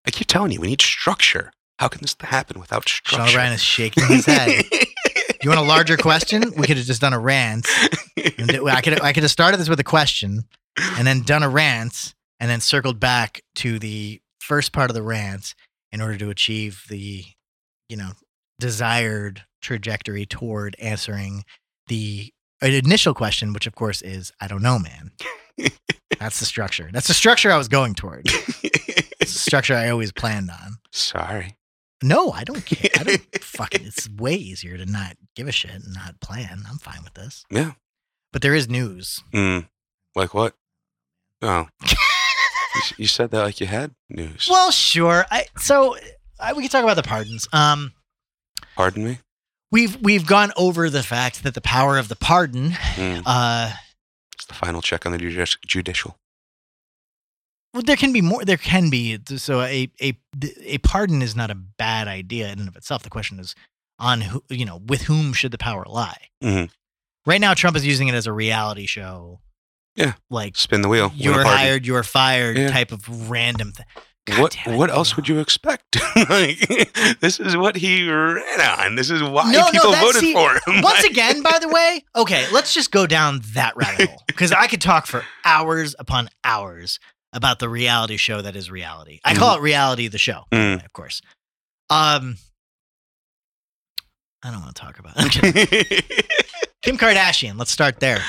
[0.06, 1.52] I keep telling you, we need structure.
[1.78, 3.18] How can this happen without structure?
[3.18, 3.30] Sean?
[3.30, 4.64] O'Brien is shaking his head.
[5.44, 6.54] you want a larger question?
[6.58, 7.68] We could have just done a rant.
[8.40, 10.44] And I could I could have started this with a question,
[10.98, 15.02] and then done a rant, and then circled back to the first part of the
[15.02, 15.56] rant
[15.92, 17.24] in order to achieve the,
[17.90, 18.12] you know,
[18.60, 21.46] desired trajectory toward answering
[21.88, 25.12] the initial question, which of course is I don't know, man.
[26.20, 26.90] That's the structure.
[26.92, 28.26] That's the structure I was going toward.
[29.20, 30.78] It's the structure I always planned on.
[30.92, 31.57] Sorry.
[32.04, 32.92] No, I don't care.
[33.00, 33.86] I don't fucking.
[33.86, 36.64] It's way easier to not give a shit and not plan.
[36.70, 37.44] I'm fine with this.
[37.50, 37.72] Yeah.
[38.32, 39.24] But there is news.
[39.34, 39.68] Mm,
[40.16, 40.54] like what?
[41.42, 41.68] Oh.
[41.84, 44.48] you, you said that like you had news.
[44.50, 45.26] Well, sure.
[45.32, 45.96] I so
[46.40, 47.48] I, we can talk about the pardons.
[47.54, 47.94] Um,
[48.76, 49.20] Pardon me.
[49.72, 52.72] we've we've gone over the fact that the power of the pardon.
[52.96, 53.72] Mm, Uh,
[54.36, 56.18] it's the final check on the judici- judicial.
[57.78, 58.44] Well, there can be more.
[58.44, 59.18] There can be.
[59.38, 60.18] So a a
[60.64, 63.04] a pardon is not a bad idea in and of itself.
[63.04, 63.56] The question is
[64.00, 66.30] on who you know with whom should the power lie.
[66.44, 66.70] Mhm.
[67.26, 69.42] Right now, Trump is using it as a reality show.
[69.96, 70.14] Yeah.
[70.30, 71.12] like Spin the wheel.
[71.16, 72.70] you're hired, you're fired Yeah.
[72.70, 73.86] type of random thing.
[74.38, 75.98] what what else would you expect?
[76.30, 76.60] like,
[77.20, 78.94] this is what he ran on.
[78.96, 80.82] This is why No, no, people that's- voted for him.
[80.84, 84.52] Once Like- again, by the way, okay, let's just go down that rabbit hole because
[84.52, 87.00] I could talk for hours upon hours
[87.34, 89.20] about the reality show that is reality.
[89.24, 90.84] I call it reality the show, Mm.
[90.84, 91.22] of course.
[91.90, 92.38] Um,
[94.44, 96.06] I don't want to talk about it.
[96.82, 97.58] Kim Kardashian.
[97.58, 98.20] Let's start there.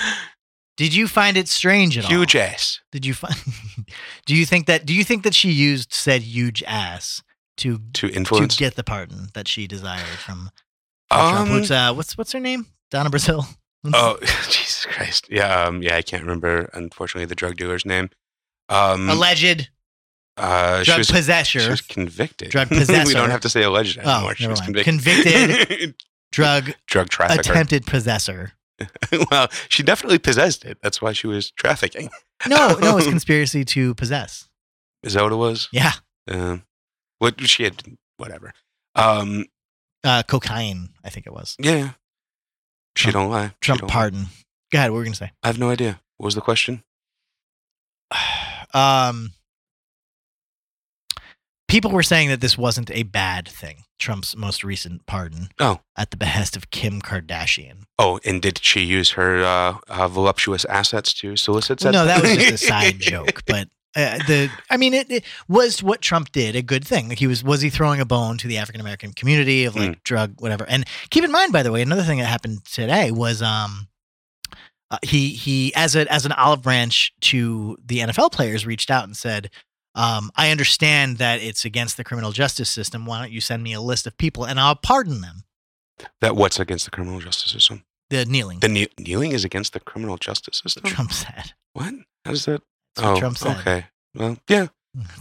[0.76, 2.10] Did you find it strange at all?
[2.10, 2.80] Huge ass.
[2.92, 3.34] Did you find?
[4.26, 4.86] do you think that?
[4.86, 7.22] Do you think that she used said huge ass
[7.58, 10.50] to To influence to get the pardon that she desired from,
[11.08, 11.50] from Trump?
[11.50, 12.66] um, What's, uh, what's what's her name?
[12.90, 13.44] Donna Brazile.
[13.92, 15.26] oh, Jesus Christ.
[15.30, 18.10] Yeah, um, yeah, I can't remember, unfortunately, the drug dealer's name.
[18.68, 19.70] Um, alleged
[20.38, 22.50] uh, she drug was, possessor, She was convicted.
[22.50, 23.04] Drug possessor.
[23.06, 24.34] we don't have to say alleged Oh, anymore.
[24.36, 24.76] she never was mind.
[24.84, 25.94] convicted.
[26.32, 27.40] drug drug trafficker.
[27.52, 28.52] attempted possessor.
[29.30, 30.78] well, she definitely possessed it.
[30.82, 32.10] That's why she was trafficking.
[32.46, 34.48] No, no, it was conspiracy to possess.
[35.02, 35.68] Is that what it was?
[35.72, 35.92] Yeah,
[36.28, 36.62] Um,
[37.18, 37.82] what she had,
[38.18, 38.52] whatever.
[38.94, 39.46] Um,
[40.04, 40.90] uh, cocaine.
[41.02, 41.92] I think it was yeah.
[42.96, 43.48] She Trump- don't lie.
[43.48, 43.92] She Trump don't lie.
[43.94, 44.26] pardon.
[44.70, 44.90] Go ahead.
[44.90, 45.32] What were we gonna say?
[45.42, 46.00] I have no idea.
[46.18, 46.84] What was the question?
[48.74, 49.32] Um,
[51.68, 53.84] people were saying that this wasn't a bad thing.
[53.98, 55.48] Trump's most recent pardon.
[55.60, 55.80] Oh.
[55.96, 57.84] At the behest of Kim Kardashian.
[57.98, 61.82] Oh, and did she use her uh, uh, voluptuous assets to solicit?
[61.82, 63.42] Well, no, that was just a side joke.
[63.46, 67.08] But uh, the, I mean, it, it was what Trump did a good thing.
[67.08, 70.02] Like he was, was he throwing a bone to the African American community of like
[70.04, 70.64] drug whatever?
[70.68, 73.88] And keep in mind, by the way, another thing that happened today was um,
[74.90, 79.04] uh, he he as a as an olive branch to the NFL players reached out
[79.04, 79.50] and said.
[79.94, 83.04] Um, I understand that it's against the criminal justice system.
[83.04, 85.42] Why don't you send me a list of people and I'll pardon them?
[86.20, 87.82] that what's against the criminal justice system?
[88.10, 88.60] The kneeling.
[88.60, 90.84] The kne- kneeling is against the criminal justice system.
[90.84, 91.52] Trump said.
[91.72, 91.94] What?
[92.24, 92.62] How does that?
[92.94, 93.56] That's oh, Trump said.
[93.58, 93.86] okay.
[94.14, 94.68] Well, yeah.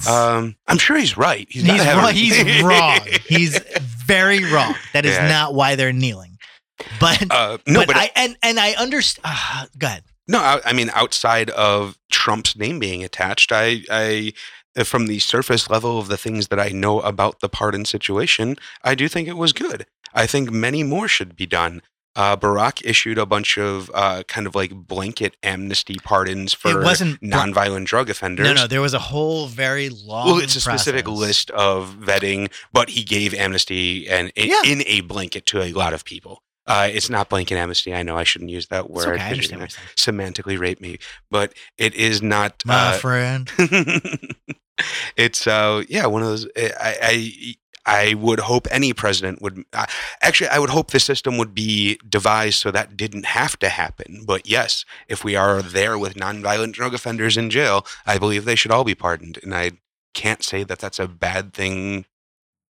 [0.08, 1.48] Um, I'm sure he's right.
[1.50, 2.14] He's, He's, wrong.
[2.14, 3.00] He's wrong.
[3.28, 3.60] He's
[4.06, 4.76] very wrong.
[4.94, 5.28] That is Yeah.
[5.28, 6.37] not why they're kneeling.
[7.00, 9.24] But Uh, no, but, but, I and and I understand.
[9.26, 10.04] Uh, go ahead.
[10.28, 10.40] no.
[10.40, 14.34] I, I mean, outside of Trump's name being attached, I, I,
[14.78, 18.56] uh, from the surface level of the things that I know about the pardon situation,
[18.84, 19.86] I do think it was good.
[20.14, 21.82] I think many more should be done.
[22.16, 26.84] Uh, Barack issued a bunch of uh, kind of like blanket amnesty pardons for it
[26.84, 28.44] wasn't nonviolent drug offenders.
[28.48, 28.66] No, no.
[28.66, 30.26] There was a whole very long.
[30.26, 34.62] Well, it's a specific list of vetting, but he gave amnesty and Yeah.
[34.66, 36.42] in a blanket to a lot of people.
[36.68, 37.94] Uh, it's not blanket amnesty.
[37.96, 39.08] I know I shouldn't use that word.
[39.08, 39.24] okay.
[39.24, 40.98] I understand what you're semantically rape me,
[41.32, 42.64] but it is not.
[42.66, 43.50] My uh, friend.
[45.18, 46.48] it's uh, yeah, one of those.
[46.58, 47.56] I I,
[47.88, 49.64] I would hope any president would.
[49.72, 49.86] Uh,
[50.22, 54.24] actually, I would hope the system would be devised so that didn't have to happen.
[54.26, 58.56] But yes, if we are there with nonviolent drug offenders in jail, I believe they
[58.56, 59.72] should all be pardoned, and I
[60.14, 62.06] can't say that that's a bad thing.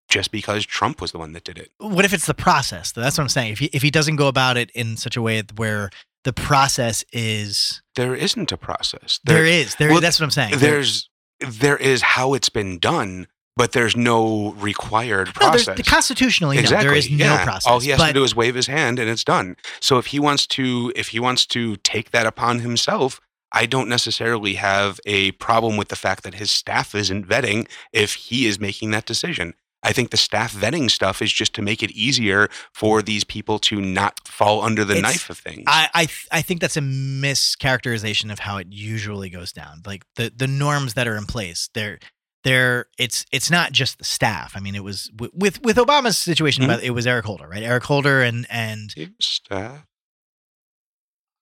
[0.07, 1.71] Just because Trump was the one that did it.
[1.79, 2.91] What if it's the process?
[2.93, 3.53] That's what I'm saying.
[3.53, 5.89] If he if he doesn't go about it in such a way where
[6.23, 9.19] the process is There isn't a process.
[9.23, 9.89] there is there.
[9.89, 10.55] well, that's what I'm saying.
[10.57, 15.81] There's there is how it's been done, but there's no required no, process.
[15.87, 16.87] constitutionally, no, exactly.
[16.87, 17.67] there is no process.
[17.67, 19.55] All he has but to do is wave his hand, and it's done.
[19.79, 23.19] So if he wants to, if he wants to take that upon himself,
[23.51, 28.13] I don't necessarily have a problem with the fact that his staff isn't vetting if
[28.13, 29.53] he is making that decision.
[29.83, 33.59] I think the staff vetting stuff is just to make it easier for these people
[33.59, 35.63] to not fall under the It's- knife of things.
[35.67, 39.81] I I, th- I think that's a mischaracterization of how it usually goes down.
[39.85, 41.99] Like the the norms that are in place, they're
[42.43, 44.53] they're it's it's not just the staff.
[44.55, 46.63] I mean, it was w- with with Obama's situation.
[46.63, 46.65] Mhm.
[46.67, 47.63] About it was Eric Holder, right?
[47.63, 49.85] Eric Holder and and staff.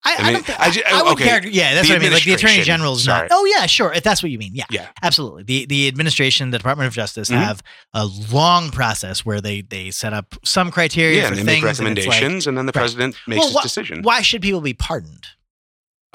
[0.05, 0.63] I, I I, don't think I
[0.95, 2.13] I, I would okay, character, yeah, that's the what I mean.
[2.13, 3.27] Like the attorney administration, general's not.
[3.31, 3.91] Oh yeah, sure.
[3.91, 4.87] If that's what you mean, yeah, Yeah.
[5.01, 5.43] absolutely.
[5.43, 7.37] The the administration, the Department of Justice, Mhm.
[7.43, 7.63] have
[7.93, 11.47] a long process where they they set up some criteria Yeah, for and they things.
[11.47, 12.81] make and like, recommendations, and then the Right.
[12.81, 14.01] president makes Well, his wha- decision.
[14.03, 15.25] why should people be pardoned?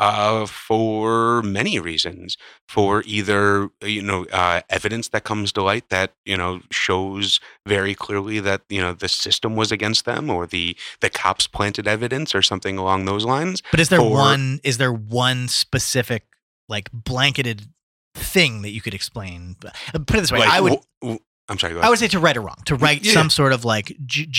[0.01, 2.37] Uh, for many reasons.
[2.69, 7.95] For either you know uh, evidence that comes to light that you know shows very
[7.95, 12.35] clearly that you know the system was against them, or the the cops planted evidence,
[12.35, 13.63] or something along those lines.
[13.71, 14.59] But is there for- one?
[14.65, 16.25] Is there one specific
[16.69, 17.67] like blanketed
[18.15, 19.57] thing that you could explain?
[19.65, 19.71] Uh,
[20.07, 21.75] Put it this way: Like, I would w- w- I'm sorry.
[21.75, 23.13] Go I would say to right or wrong, to write Yeah.
[23.13, 23.95] some sort of like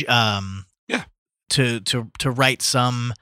[0.08, 1.04] um Yeah.
[1.52, 3.14] to to to right some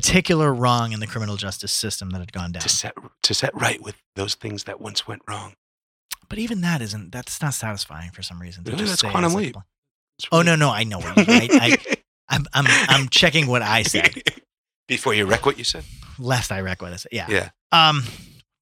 [0.00, 2.62] particular wrong in the criminal justice system that had gone down.
[2.62, 5.54] to set to set right with those things that once went wrong.
[6.28, 8.64] But even that isn't that's not satisfying for some reason.
[8.64, 8.84] to Really?
[8.84, 9.56] just That's say quantum like leap.
[10.18, 11.78] It's Oh no no I know what you I, I
[12.28, 14.10] I'm I'm I'm checking what I said
[14.88, 15.84] Before you wreck what you said.
[16.18, 17.10] last I read what I said.
[17.12, 17.26] Yeah.
[17.28, 17.48] Yeah.
[17.72, 18.04] Um.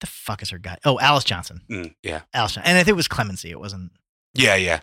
[0.01, 0.77] The fuck is her guy?
[0.85, 1.61] Oh, Alice Johnson.
[1.71, 2.23] Mm, yeah.
[2.35, 2.69] Alice Johnson.
[2.71, 3.51] And I think it was clemency.
[3.51, 3.93] It wasn't.
[4.35, 4.55] Yeah.
[4.57, 4.81] Yeah.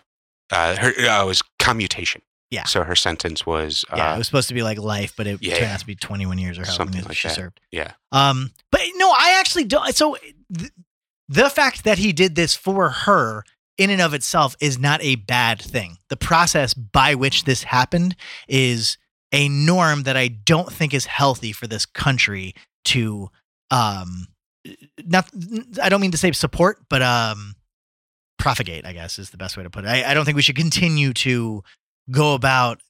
[0.50, 2.22] Uh, her uh, it was commutation.
[2.52, 2.64] Yeah.
[2.64, 3.84] So her sentence was.
[3.90, 5.86] Uh, Yeah, it was supposed to be like life, but it yeah, turned out to
[5.86, 7.34] be 21 years or however Something like she that.
[7.34, 7.60] served.
[7.72, 7.92] yeah.
[8.12, 9.94] Um, but no, I actually don't.
[9.96, 10.16] So
[10.56, 10.70] th-
[11.28, 13.42] the fact that he did this for her
[13.78, 15.96] in and of itself is not a bad thing.
[16.10, 18.14] The process by which this happened
[18.48, 18.98] is
[19.32, 23.30] a norm that I don't think is healthy for this country to
[23.70, 24.26] um
[25.06, 25.30] not
[25.82, 27.54] I don't mean to say support, but um
[28.38, 29.88] propagate, I guess is the best way to put it.
[29.88, 31.62] I, I don't think we should continue to
[32.10, 32.80] go about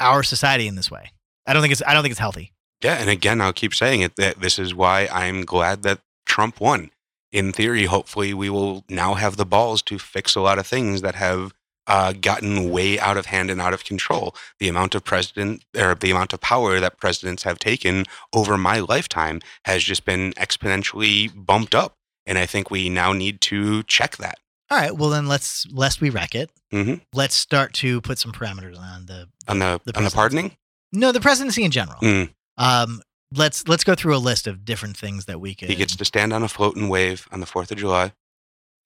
[0.00, 1.10] our society in this way.
[1.46, 2.52] I don't think it's I don't think it's healthy.
[2.82, 6.60] Yeah, and again, I'll keep saying it that this is why I'm glad that Trump
[6.60, 6.90] won.
[7.32, 11.02] In theory, hopefully, we will now have the balls to fix a lot of things
[11.02, 11.52] that have
[11.86, 14.34] uh, gotten way out of hand and out of control.
[14.58, 18.80] The amount of president or the amount of power that presidents have taken over my
[18.80, 24.16] lifetime has just been exponentially bumped up, and I think we now need to check
[24.18, 24.38] that.
[24.70, 26.50] All right, well then let's lest we wreck it.
[26.72, 27.00] Mhm.
[27.12, 30.56] Let's start to put some parameters on the On the, The on the pardoning,
[30.92, 31.98] no the presidency in general.
[32.00, 32.30] Mm.
[32.56, 35.68] Um, let's let's go through a list of different things that we could.
[35.68, 38.12] He gets to stand on a floating wave on the Fourth of July.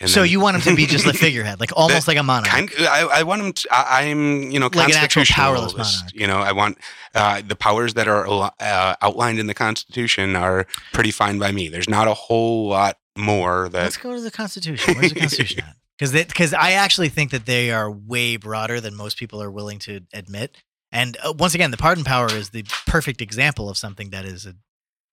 [0.01, 2.23] and so then- you want him to be just a figurehead, like almost like a
[2.23, 2.49] monarch.
[2.51, 3.53] Kind, I, I want him.
[3.53, 6.12] To, I, I'm, you know, Like an actual powerless monarch.
[6.14, 6.79] You know, I want
[7.14, 8.27] uh, the powers that are
[8.61, 11.69] uh, outlined in the Constitution are pretty fine by me.
[11.69, 13.83] There's not a whole lot more that.
[13.83, 14.94] Let's go to the Constitution.
[14.94, 15.76] Where's the Constitution at?
[15.98, 19.78] Because because I actually think that they are way broader than most people are willing
[19.81, 20.57] to admit.
[20.92, 24.46] And uh, once again, the pardon power is the perfect example of something that is
[24.46, 24.54] a,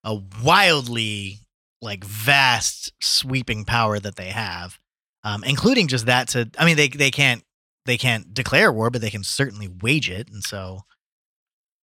[0.04, 1.40] a wildly
[1.82, 4.78] like vast sweeping power that they have,
[5.24, 6.48] um, including just that to.
[6.58, 7.42] I mean, they they can't
[7.84, 10.28] they can't declare war, but they can certainly wage it.
[10.30, 10.56] And so,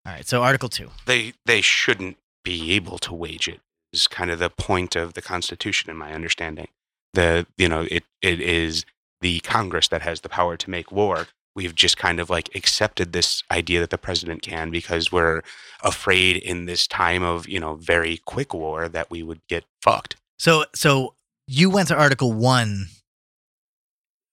[0.05, 0.27] all right.
[0.27, 0.89] So Article Two.
[1.05, 3.59] they they shouldn't be able to wage it.
[3.93, 6.67] Is kind of the point of the Constitution, in my understanding.
[7.13, 8.85] The you know it it is
[9.21, 11.27] the Congress that has the power to make war.
[11.55, 15.41] We've just kind of like accepted this idea that the president can because we're
[15.83, 20.15] afraid in this time of you know very quick war that we would get fucked.
[20.39, 21.13] So so
[21.47, 22.87] you went to Article One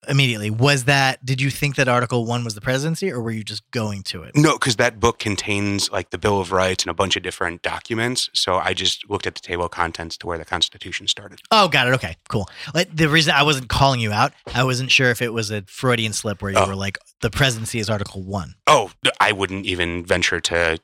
[0.08, 0.50] immediately.
[0.50, 3.68] Was that did you think that Article One was the presidency, or were you just
[3.70, 4.36] going to it?
[4.36, 7.62] No, because that book contains like the Bill of Rights and a bunch of different
[7.62, 8.30] documents.
[8.32, 11.40] So I just looked at the table of contents to where the Constitution started.
[11.50, 11.94] Oh, got it.
[11.94, 12.48] Okay, cool.
[12.74, 15.62] Like, the reason I wasn't calling you out, I wasn't sure if it was a
[15.66, 16.66] Freudian slip where you Oh.
[16.66, 18.54] were like, the presidency is Article One.
[18.66, 20.78] Oh, I wouldn't even venture to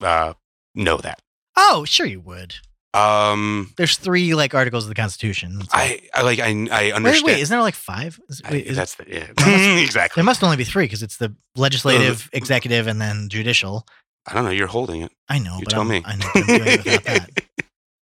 [0.00, 0.34] uh,
[0.74, 1.20] know that.
[1.56, 2.56] Oh, sure you would.
[2.94, 5.60] Um, There's three like articles of the Constitution.
[5.60, 7.26] So- I, I like I I understand.
[7.26, 8.18] wait, isn't there like five?
[8.28, 9.26] Is, I- wait, is, that's the yeah.
[9.36, 10.20] there exactly.
[10.20, 13.86] There must only be three because it's the legislative, executive, and then judicial.
[14.26, 14.50] I don't know.
[14.50, 15.12] You're holding it.
[15.28, 16.02] I know, You but tell I'm, me.
[16.04, 17.30] I know I'm doing it without that.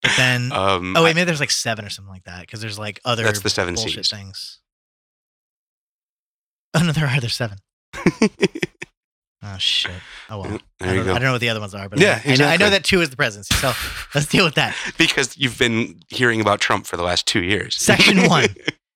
[0.02, 2.78] But then um, Oh wait, maybe there's like seven or something like that because there's
[2.78, 4.10] like other That's the seven bullshit Cs.
[4.10, 4.58] things.
[6.74, 7.56] Oh no, there are there's seven.
[9.46, 9.92] Oh shit.
[10.30, 10.58] Oh well.
[10.80, 11.10] I there you don't, go.
[11.12, 12.70] I don't know what the other ones are, but Yeah, I, I know, I know
[12.70, 13.54] that two is the presidency.
[13.56, 13.72] So
[14.14, 14.74] let's deal with that.
[14.96, 17.76] because you've been hearing about Trump for the last two years.
[17.76, 18.46] Section one.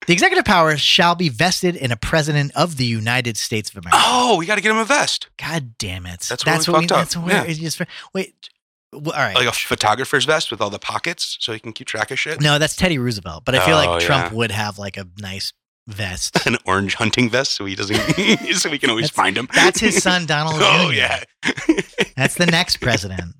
[0.07, 3.97] The executive powers shall be vested in a president of the United States of America.
[4.01, 6.21] oh, we got to get him a vest, God damn it.
[6.21, 6.97] That's we what fucked up.
[6.99, 7.43] That's where Yeah.
[7.43, 7.79] it just
[8.13, 8.49] wait.
[8.91, 9.35] All right.
[9.35, 12.41] like a photographer's vest with all the pockets, so he can keep track of shit.
[12.41, 14.37] no, that's Teddy Roosevelt, but I feel Oh, like Trump yeah.
[14.37, 15.53] would have like a nice
[15.89, 16.37] vest.
[16.45, 17.97] An orange hunting vest, so he doesn't,
[18.55, 19.47] so we can always That's- find him.
[19.53, 20.95] That's his son Donald oh Jr.
[20.95, 21.23] yeah.
[22.15, 23.35] That's the next president.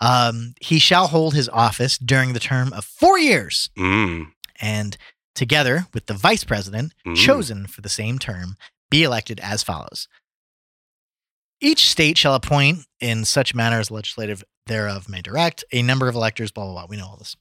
[0.00, 4.26] Um, he shall hold his office during the term of four years, mm,
[4.60, 4.96] and
[5.34, 7.16] together with the vice president, Mm.
[7.16, 8.56] chosen for the same term,
[8.90, 10.06] be elected as follows.
[11.60, 16.14] Each state shall appoint, in such manner as legislative thereof may direct, a number of
[16.14, 16.86] electors, blah, blah, blah.
[16.88, 17.34] We know all this.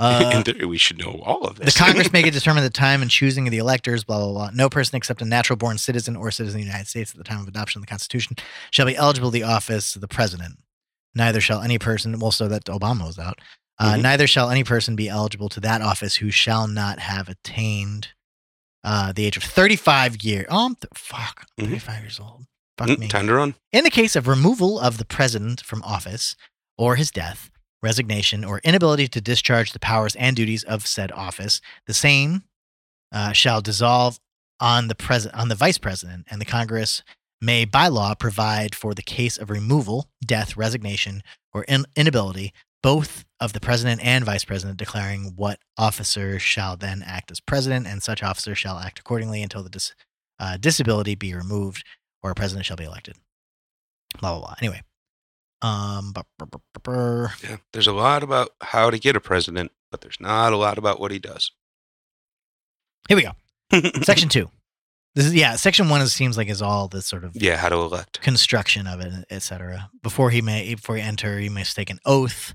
[0.00, 1.74] Uh, in theory, we should know all of this.
[1.74, 1.78] the.
[1.78, 4.50] Congress may determine the time and choosing of the electors, blah, blah, blah.
[4.54, 7.24] No person except a natural born citizen or citizen of the United States at the
[7.24, 8.36] time of adoption of the Constitution
[8.70, 10.58] shall be eligible to the office of the president.
[11.14, 13.40] Neither shall any person, well, so that Obama was out,
[13.80, 14.02] uh, Mhm.
[14.02, 18.08] neither shall any person be eligible to that office who shall not have attained
[18.84, 20.46] uh, the age of 35 years.
[20.48, 21.68] Oh, I'm th- fuck, I'm Mhm.
[21.70, 22.44] 35 years old.
[22.78, 23.08] Fuck Mm, me.
[23.08, 23.54] Time to run.
[23.72, 26.36] In the case of removal of the president from office
[26.78, 27.50] or his death,
[27.82, 32.42] resignation, or inability to discharge the powers and duties of said office, the same
[33.12, 34.18] uh, shall dissolve
[34.60, 37.02] on the president on the vice president, and the Congress
[37.40, 43.24] may by law provide for the case of removal, death, resignation, or in- inability, both
[43.40, 48.02] of the president and vice president, declaring what officer shall then act as president, and
[48.02, 49.94] such officer shall act accordingly until the dis-
[50.40, 51.84] uh, disability be removed
[52.22, 53.14] or a president shall be elected.
[54.20, 54.54] Blah blah blah.
[54.60, 54.82] Anyway,
[55.62, 56.12] um,
[57.42, 60.78] Yeah, there's a lot about how to get a president, but there's not a lot
[60.78, 61.50] about what he does.
[63.08, 63.32] here we go.
[64.02, 64.50] Section two.
[65.14, 65.56] This is yeah.
[65.56, 68.20] Section one is, seems like is all the sort of yeah, how to elect.
[68.20, 69.90] construction of it, etc.
[70.02, 72.54] Before he may before he enter, he must take an oath.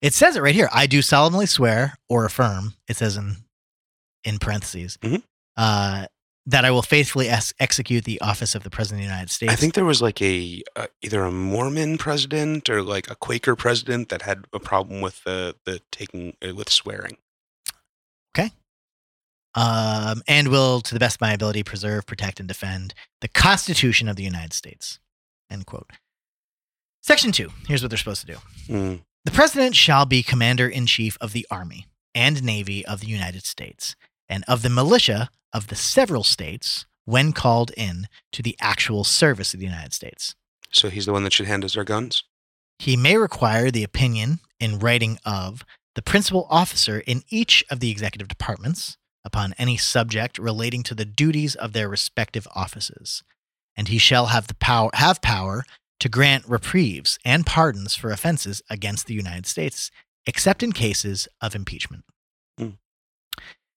[0.00, 0.70] It says it right here.
[0.72, 2.74] I do solemnly swear or affirm.
[2.88, 3.36] It says in
[4.24, 5.22] in parentheses Mhm.
[5.56, 6.06] uh,
[6.50, 9.52] that I will faithfully ex- execute the office of the president of the United States.
[9.52, 13.54] I think there was like a uh, either a Mormon president or like a Quaker
[13.54, 17.16] president that had a problem with the the taking uh, with swearing.
[18.36, 18.50] Okay.
[19.54, 24.08] Um, and will, to the best of my ability, preserve, protect, and defend the Constitution
[24.08, 25.00] of the United States.
[25.50, 25.90] End quote.
[27.02, 27.50] Section two.
[27.66, 28.38] Here's what they're supposed to do.
[28.68, 29.00] Mm.
[29.24, 33.44] The president shall be commander in chief of the army and navy of the United
[33.44, 33.94] States
[34.28, 39.52] and of the militia of the several states when called in to the actual service
[39.52, 40.34] of the United States.
[40.70, 42.24] So he's the one that should hand us our guns.
[42.78, 47.90] He may require the opinion in writing of the principal officer in each of the
[47.90, 53.22] executive departments upon any subject relating to the duties of their respective offices.
[53.76, 55.64] And he shall have the power have power
[55.98, 59.90] to grant reprieves and pardons for offenses against the United States,
[60.26, 62.04] except in cases of impeachment.
[62.58, 62.70] Hmm.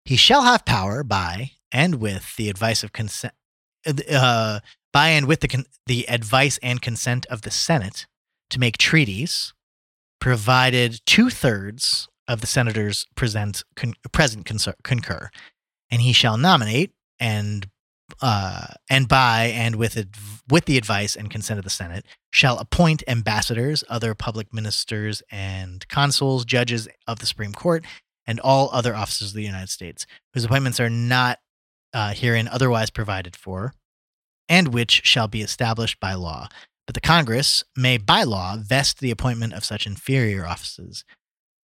[0.05, 3.34] He shall have power by and with the advice of consent,
[4.09, 4.59] uh,
[4.93, 8.05] by and with the con- the advice and consent of the Senate
[8.51, 9.53] to make treaties,
[10.21, 15.30] provided two thirds of the senators present con- present concur, concur,
[15.91, 17.67] and he shall nominate and
[18.21, 22.57] uh, and by and with adv- with the advice and consent of the Senate shall
[22.59, 27.84] appoint ambassadors, other public ministers and consuls, judges of the Supreme Court,
[28.26, 31.39] and all other officers of the United States whose appointments are not
[31.94, 33.74] uh, herein otherwise provided for,
[34.50, 36.48] and which shall be established by law.
[36.86, 41.06] But the Congress may, by law, vest the appointment of such inferior offices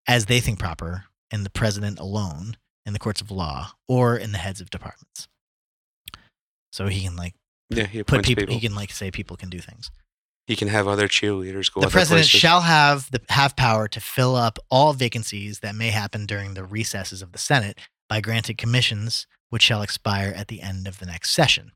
[0.06, 4.32] as they think proper in the president alone, in the courts of law, or in
[4.32, 5.26] the heads of departments.
[6.70, 7.34] So he can like
[7.70, 8.54] Yeah, he put people, people.
[8.54, 9.90] He can like say people can do things.
[10.46, 12.40] He can have other cheerleaders go the president places.
[12.40, 16.62] shall have the have power to fill up all vacancies that may happen during the
[16.62, 21.06] recesses of the Senate by granted commissions, which shall expire at the end of the
[21.06, 21.72] next session.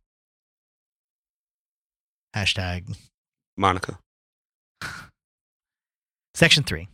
[2.35, 2.97] Hashtag
[3.57, 3.99] Monica.
[6.35, 6.89] Section 3.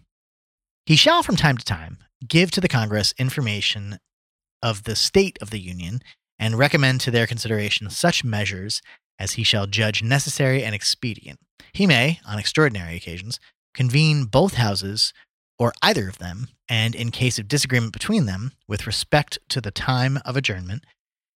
[0.86, 3.98] He shall from time to time give to the Congress information
[4.62, 6.00] of the state of the Union
[6.38, 8.82] and recommend to their consideration such measures
[9.18, 11.38] as he shall judge necessary and expedient.
[11.72, 13.38] He may, on extraordinary occasions,
[13.74, 15.12] convene both houses
[15.58, 19.70] or either of them, and in case of disagreement between them with respect to the
[19.70, 20.84] time of adjournment,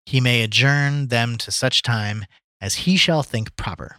[0.07, 2.25] he may adjourn them to such time
[2.61, 3.97] as he shall think proper.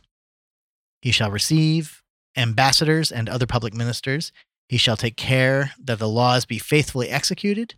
[1.02, 2.04] He shall receive
[2.38, 4.32] ambassadors and other public ministers.
[4.70, 7.76] He shall take care that the laws be faithfully executed.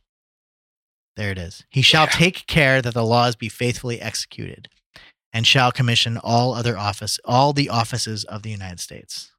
[1.15, 1.63] There it is.
[1.69, 2.11] He shall Yeah.
[2.17, 4.69] take care that the laws be faithfully executed,
[5.31, 9.31] and shall commission all other office, all the offices of the United States.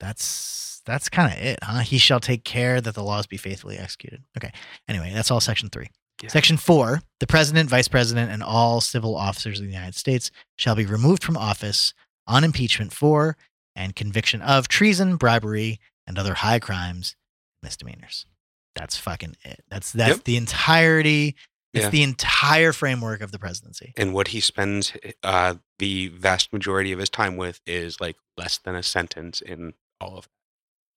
[0.00, 1.80] That's that's kind of it, huh?
[1.80, 4.22] He shall take care that the laws be faithfully executed.
[4.36, 4.50] Okay.
[4.88, 5.88] Anyway, that's all section three.
[6.22, 6.28] Yeah.
[6.28, 10.74] Section four: the president, vice president, and all civil officers of the United States shall
[10.74, 11.92] be removed from office
[12.26, 13.36] on impeachment for
[13.76, 17.16] and conviction of treason, bribery, and other high crimes,
[17.62, 18.26] misdemeanors.
[18.74, 19.64] That's fucking it.
[19.70, 20.24] That's that's Yep.
[20.24, 21.36] the entirety.
[21.72, 21.90] It's Yeah.
[21.90, 23.92] the entire framework of the presidency.
[23.96, 24.92] And what he spends
[25.24, 29.74] uh, the vast majority of his time with is like less than a sentence in
[30.04, 30.28] all of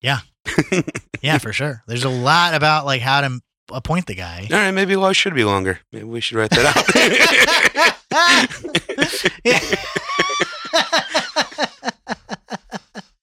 [0.02, 0.20] Yeah.
[0.46, 1.02] it.
[1.24, 1.82] Yeah, for sure.
[1.88, 3.40] There's a lot about like how to
[3.72, 4.48] appoint the guy.
[4.52, 5.80] All right, maybe law should be longer.
[5.92, 6.86] Maybe we should write that out.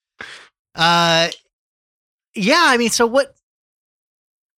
[0.74, 1.28] uh,
[2.34, 2.64] yeah.
[2.66, 3.34] I mean, so what?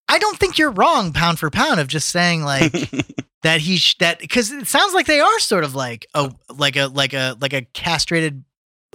[0.09, 2.72] I don't think you're wrong, pound for pound, of just saying like
[3.43, 6.77] that he sh- that because it sounds like they are sort of like a like
[6.77, 8.45] a like a like a castrated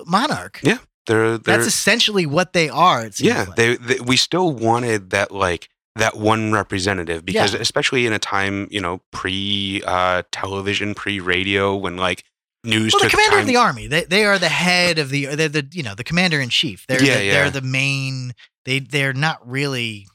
[0.06, 0.62] monarch.
[1.08, 3.10] They're, they're, That's essentially what they are.
[3.18, 3.56] Yeah, like.
[3.56, 7.60] they, they we still wanted that like that one representative because Yeah.
[7.60, 12.24] especially in a time you know pre uh, television, pre radio, when like
[12.64, 13.40] news well, the commander time.
[13.42, 13.88] of the army.
[13.88, 15.26] They they are the head of the.
[15.36, 16.86] They're the you know the commander in chief.
[16.88, 17.34] They're Yeah, the, yeah.
[17.34, 18.34] they're the main.
[18.66, 20.08] They they're not really.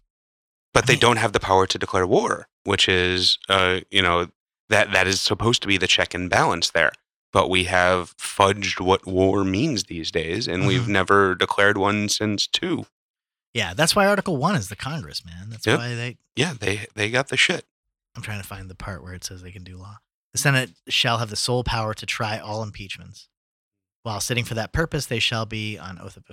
[0.73, 4.29] but they mean- don't have the power to declare war, which is uh, you know
[4.69, 6.93] that that is supposed to be the check and balance there.
[7.37, 10.89] But we have fudged what war means these days, and we've Mhm.
[10.89, 12.87] never declared one since two.
[13.53, 15.51] Yeah, that's why Article One is the Congress, man.
[15.51, 15.79] That's Yep.
[15.79, 16.17] why they.
[16.35, 17.67] Yeah, they they got the shit.
[18.15, 19.99] I'm trying to find the part where it says they can do law.
[20.33, 23.29] The Senate shall have the sole power to try all impeachments.
[24.03, 26.25] While sitting for that purpose, they shall be on oath of.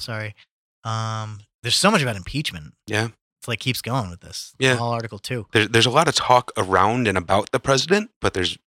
[0.00, 0.34] Sorry,
[0.82, 2.74] um, there's so much about impeachment.
[2.88, 3.10] Yeah.
[3.38, 4.54] it's like keeps going with this.
[4.58, 4.74] Yeah.
[4.74, 5.46] all Article Two.
[5.52, 8.58] There's there's a lot of talk around and about the president, but there's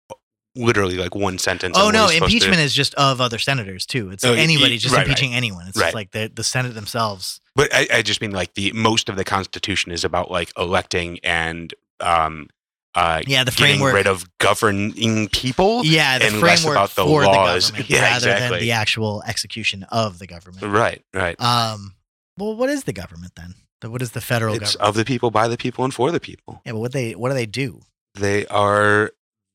[0.57, 1.77] literally like one sentence.
[1.79, 4.11] Oh no, supposed to- impeachment is just of other senators too.
[4.11, 5.09] It's Oh, anybody just right, right.
[5.09, 5.67] impeaching anyone.
[5.67, 5.87] It's Right.
[5.87, 7.41] just like the the Senate themselves.
[7.57, 11.19] But I, I just mean like the most of the Constitution is about like electing
[11.23, 12.49] and um
[12.95, 13.95] uh Yeah, the getting framework.
[13.95, 15.85] rid of governing people.
[15.85, 17.67] yeah, the framework about the for laws.
[17.73, 20.63] the government Yeah, rather than the actual execution of the government.
[20.65, 21.41] Right, right.
[21.41, 21.95] Um,
[22.39, 23.55] well, what is the government then?
[23.83, 24.89] What is the federal It's government?
[24.89, 26.63] of the people, by the people, and for the people.
[26.65, 27.81] yeah, but what they what do they do?
[28.15, 29.11] They are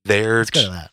[0.06, 0.38] there.
[0.39, 0.91] Let's go to that.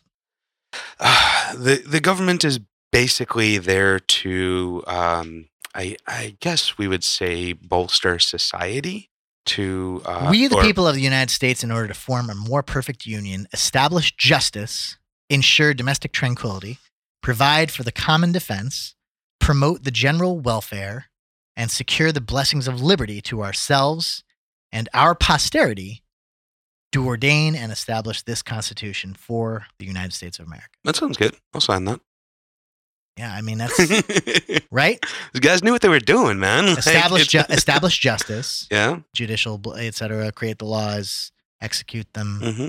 [1.57, 2.59] the the government is
[2.91, 9.09] basically there to, um, I I guess we would say, bolster society.
[9.47, 12.35] To uh, we, the or- people of the United States, in order to form a
[12.35, 14.97] more perfect union, establish justice,
[15.29, 16.79] ensure domestic tranquility,
[17.21, 18.95] provide for the common defense,
[19.39, 21.05] promote the general welfare,
[21.55, 24.23] and secure the blessings of liberty to ourselves
[24.71, 26.03] and our posterity,
[27.01, 30.69] do ordain and establish this Constitution for the United States of America.
[30.83, 31.35] That sounds good.
[31.53, 31.99] I'll sign that.
[33.17, 33.77] Yeah, I mean that's
[34.71, 35.03] right.
[35.33, 36.65] These guys knew what they were doing, man.
[36.67, 38.99] Like, Establish ju- establish justice, yeah.
[39.15, 40.31] judicial, etc.
[40.31, 41.31] Create the laws,
[41.61, 42.67] execute them, hmm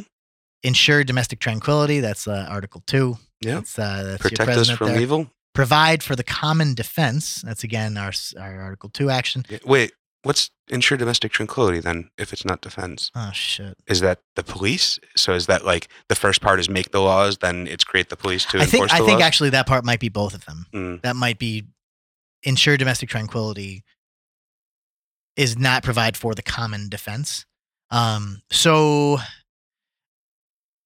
[0.64, 2.00] ensure domestic tranquility.
[2.00, 3.16] That's uh, Article Two.
[3.40, 3.56] Yeah.
[3.56, 5.00] That's, uh, that's your Protect us president from there.
[5.00, 5.30] evil.
[5.54, 7.42] Provide for the common defense.
[7.42, 9.44] That's again our our Article Two action.
[9.64, 9.92] Wait,
[10.22, 12.10] what's ensure domestic tranquility then?
[12.18, 13.76] If it's not defense, Oh shit.
[13.86, 14.98] is that the police?
[15.16, 18.16] So is that like the first part is make the laws, then it's create the
[18.16, 19.26] police to I think enforce I the think laws?
[19.26, 20.66] actually that part might be both of them.
[20.72, 21.02] Mm.
[21.02, 21.64] That might be
[22.42, 23.84] ensure domestic tranquility
[25.36, 27.46] is not provide for the common defense.
[27.90, 29.18] Um, so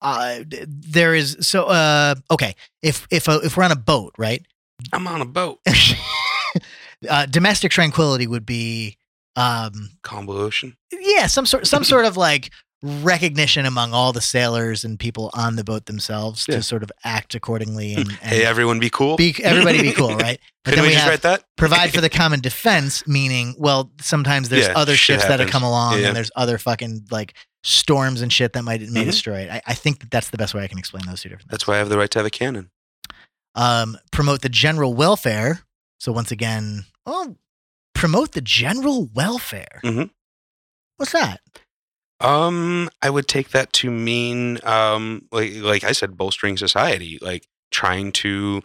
[0.00, 4.44] uh, there is so uh, okay if if uh, if we're on a boat, right?
[4.92, 5.60] I'm on a boat.
[7.08, 8.96] uh, domestic tranquility would be
[9.36, 10.76] um, Combo Ocean.
[10.92, 12.50] yeah some sort some sort of like
[12.84, 16.56] recognition among all the sailors and people on the boat themselves Yeah.
[16.56, 19.16] to sort of act accordingly and, and Hey, everyone, be cool.
[19.16, 20.40] be everybody be cool, right?
[20.64, 21.44] But Couldn't then we we just write that?
[21.56, 25.62] provide for the common defense, meaning, well, sometimes there's Yeah, other ships that have come
[25.62, 26.08] along Yeah.
[26.08, 29.06] and there's other fucking like storms and shit that might may Mhm.
[29.06, 29.50] destroy it.
[29.50, 31.62] I, I think that that's the best way I can explain those two different That's
[31.62, 31.68] things.
[31.68, 32.70] why I have the right to have a cannon.
[33.54, 35.60] Um, promote the general welfare.
[36.00, 37.36] So once again, oh,
[38.02, 39.78] promote the general welfare.
[39.84, 40.10] Mhm.
[40.96, 41.40] What's that?
[42.18, 47.46] Um, I would take that to mean, um, like like I said, bolstering society, like
[47.70, 48.62] trying to,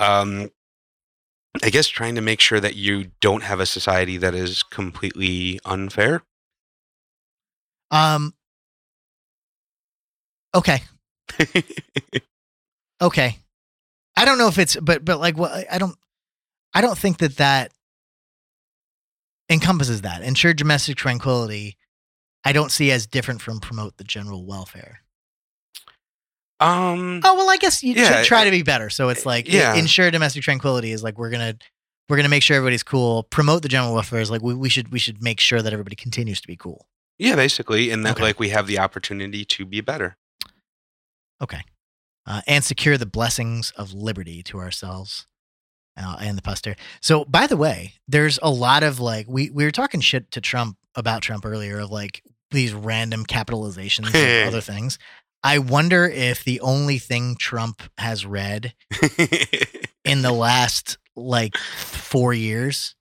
[0.00, 0.50] um,
[1.62, 5.60] I guess trying to make sure that you don't have a society that is completely
[5.64, 6.22] unfair.
[7.92, 8.34] Um,
[10.52, 10.82] okay,
[13.00, 13.38] okay.
[14.16, 15.96] I don't know if it's, but but like, what I don't,
[16.74, 17.70] I don't think that that
[19.50, 20.22] encompasses that.
[20.22, 21.76] Ensure domestic tranquility.
[22.44, 25.00] I don't see as different from promote the general welfare.
[26.60, 28.90] um, Oh well, I guess you Yeah, should try to be better.
[28.90, 29.74] So it's like yeah.
[29.74, 31.56] ensure domestic tranquility is like we're gonna
[32.08, 33.24] we're gonna make sure everybody's cool.
[33.24, 35.96] Promote the general welfare is like we, we should we should make sure that everybody
[35.96, 36.86] continues to be cool.
[37.18, 38.22] yeah, basically, and that Okay.
[38.22, 40.16] like we have the opportunity to be better.
[41.42, 41.62] Okay.
[42.26, 45.26] Uh, and secure the blessings of liberty to ourselves
[46.00, 46.80] uh, and the posterity.
[47.00, 50.40] So, by the way, there's a lot of like, we, we were talking shit to
[50.40, 54.98] Trump about Trump earlier of like these random capitalizations and other things.
[55.42, 58.74] I wonder if the only thing Trump has read
[60.04, 62.94] in the last like four years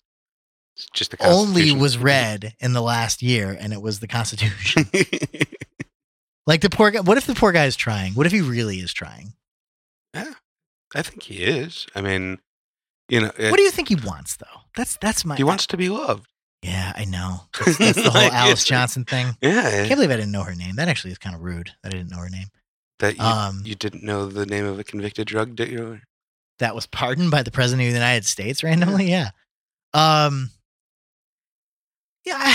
[0.94, 4.86] Just the only was read in the last year, and it was the Constitution.
[6.48, 7.02] like the poor guy.
[7.02, 8.14] What if the poor guy is trying?
[8.14, 9.34] What if he really is trying?
[10.14, 10.36] Yeah,
[10.96, 11.88] I think he is.
[11.94, 12.40] I mean,
[13.10, 14.46] you know, What do you think he wants, though?
[14.76, 15.36] That's that's my.
[15.36, 16.28] he wants to be loved.
[16.62, 17.42] Yeah, I know.
[17.66, 19.28] That's, that's the whole Alice Johnson thing.
[19.42, 20.76] Yeah, I can't believe I didn't know her name.
[20.76, 22.48] That actually is kind of rude that I didn't know her name.
[23.00, 26.02] that you, Um, you didn't know the name of a convicted drug dealer.
[26.58, 29.10] that was pardoned by the president of the United States randomly.
[29.10, 29.30] Yeah.
[29.94, 30.50] Um.
[32.26, 32.54] Yeah.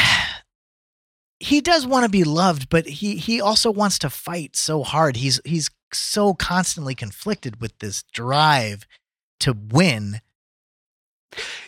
[1.40, 5.16] He does want to be loved, but he he also wants to fight so hard.
[5.16, 8.86] He's he's so constantly conflicted with this drive
[9.40, 10.20] to win.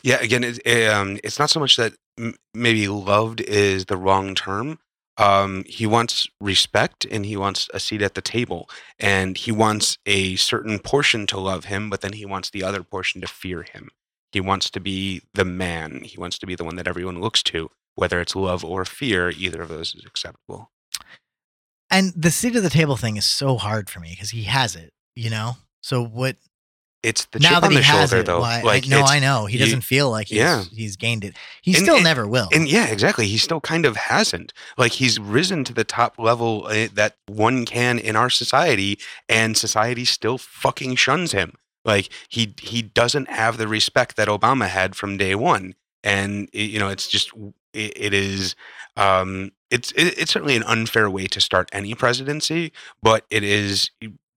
[0.02, 4.34] Yeah, again, it, um, it's not so much that m- maybe loved is the wrong
[4.34, 4.78] term.
[5.18, 9.98] Um, he wants respect and he wants a seat at the table, and he wants
[10.04, 13.62] a certain portion to love him, but then he wants the other portion to fear
[13.62, 13.90] him.
[14.32, 16.02] He wants to be the man.
[16.04, 19.30] He wants to be the one that everyone looks to, whether it's love or fear.
[19.30, 20.70] Either of those is acceptable.
[21.90, 24.76] And the seat at the table thing is so hard for me because he has
[24.76, 25.56] it, you know.
[25.80, 26.36] So what
[27.02, 28.26] It's the now chip that on he the has shoulder, it?
[28.26, 28.40] though.
[28.40, 30.64] why- like no, I know he doesn't feel like he's, Yeah.
[30.72, 31.36] he's gained it.
[31.62, 32.48] He And- still and- never will.
[32.52, 33.26] And yeah, exactly.
[33.28, 34.52] He still kind of hasn't.
[34.76, 39.56] Like he's risen to the top level uh, that one can in our society, and
[39.56, 41.52] society still fucking shuns him.
[41.84, 46.62] Like he he doesn't have the respect that Obama had from day one, and it,
[46.70, 47.30] you know it's just
[47.72, 48.56] it, it is
[48.96, 52.72] um it's it's certainly an unfair way to start any presidency,
[53.02, 53.90] but it is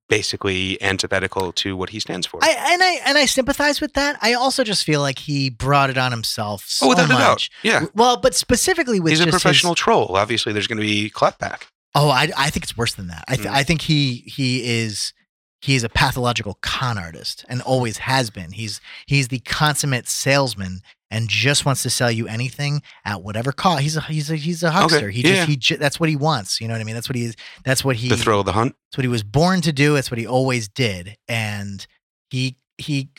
[0.10, 2.40] basically antithetical to what he stands for.
[2.44, 4.18] I and I and I sympathize with that.
[4.22, 7.30] I also just feel like he brought it on himself so oh, without a doubt,
[7.30, 7.52] much.
[7.64, 7.86] yeah.
[7.94, 10.16] Well, but specifically with He's a just his- professional troll.
[10.18, 11.64] Obviously, there's going to be clapback.
[11.96, 13.24] oh, I I think it's worse than that.
[13.28, 13.52] I th- Mm.
[13.54, 15.14] I think he he is
[15.62, 18.52] he is a pathological con artist and always has been.
[18.52, 20.82] He's he's the consummate salesman
[21.12, 23.82] and just wants to sell you anything at whatever cost.
[23.82, 25.10] He's a he's a he's a huckster.
[25.10, 25.36] He yeah.
[25.36, 26.62] just he ju- that's what he wants.
[26.62, 26.96] You know what I mean?
[26.96, 27.36] That's what he is.
[27.66, 28.76] That's what he The thrill of the hunt.
[28.90, 29.96] It's what he was born to do.
[29.96, 31.86] It's what he always did, and
[32.30, 33.10] he he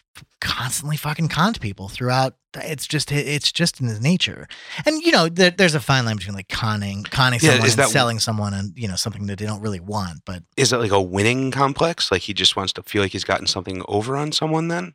[0.41, 2.35] constantly fucking conned people throughout.
[2.57, 4.49] It's just it's just in his nature,
[4.85, 7.75] and you know there, there's a fine line between like conning conning Yeah, someone is
[7.75, 10.23] and that- selling someone and you know something that they don't really want.
[10.27, 12.11] But is it like a winning complex?
[12.11, 14.95] Like he just wants to feel like he's gotten something over on someone then?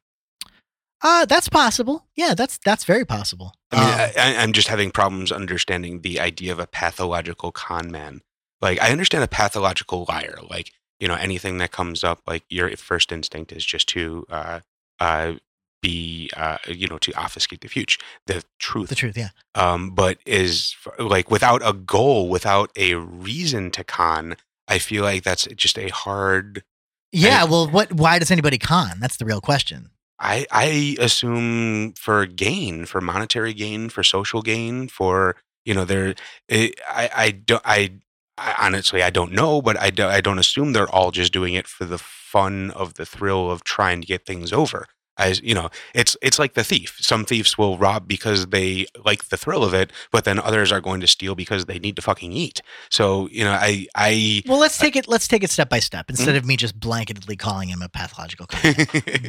[1.02, 2.06] Uh, that's possible.
[2.16, 3.54] Yeah, that's that's very possible.
[3.72, 7.92] I mean, Um, I, I'm just having problems understanding the idea of a pathological con
[7.92, 8.22] man.
[8.62, 10.38] Like, I understand a pathological liar.
[10.50, 14.60] Like, you know, anything that comes up, like your first instinct is just to uh,
[15.00, 15.34] uh,
[15.82, 18.90] be, uh, you know, to obfuscate the future, the truth.
[18.90, 19.30] the truth, yeah.
[19.54, 24.36] um, but is like without a goal, without a reason to con.
[24.68, 26.64] I feel like that's just a hard.
[27.12, 27.94] Yeah, well, what?
[27.94, 29.00] Why does anybody con?
[29.00, 29.92] That's the real question.
[30.20, 35.36] I I assume for gain, for monetary gain, for social gain, for
[35.66, 36.16] you know, there.
[36.48, 37.92] It, I I don't I,
[38.38, 41.54] I honestly I don't know, but I don't I don't assume they're all just doing
[41.54, 44.88] it for the fun of the thrill of trying to get things over.
[45.18, 46.98] As you know, it's it's like the thief.
[47.00, 50.82] Some thieves will rob because they like the thrill of it, but then others are
[50.82, 52.62] going to steal because they need to fucking eat.
[52.90, 55.08] So you know, I I Well, let's take it.
[55.08, 56.12] Let's take it step by step Mm-hmm.
[56.20, 58.48] instead of me just blanketly calling him a pathological.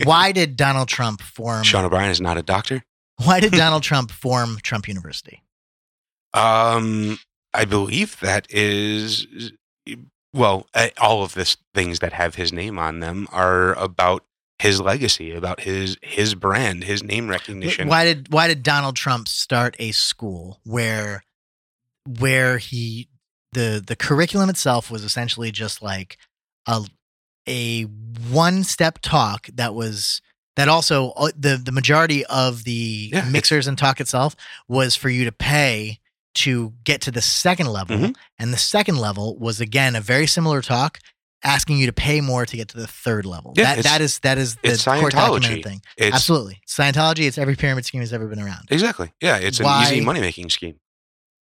[0.02, 1.62] why did Donald Trump form?
[1.62, 2.82] Sean O'Brien is not a doctor.
[3.24, 5.44] Why did Donald Trump form Trump University?
[6.34, 7.18] Um,
[7.56, 9.26] I believe that is
[10.32, 14.24] well, uh, all of this things that have his name on them are about
[14.58, 17.88] his legacy, about his his brand, his name recognition.
[17.88, 21.24] Why did Why did Donald Trump start a school where
[22.18, 23.08] where he
[23.52, 26.18] the the curriculum itself was essentially just like
[26.66, 26.84] a
[27.48, 30.20] a one step talk that was
[30.56, 34.36] that also uh, the the majority of the Yeah, mixers and talk itself
[34.68, 36.00] was for you to pay
[36.36, 38.14] to get to the second level Mhm.
[38.38, 40.98] and the second level was again a very similar talk
[41.44, 44.18] asking you to pay more to get to the third level Yeah, that that is
[44.20, 45.62] that is the it's Scientology.
[45.62, 49.60] thing It's absolutely scientology it's every pyramid scheme that's ever been around exactly yeah, it's
[49.60, 50.76] an easy money making scheme.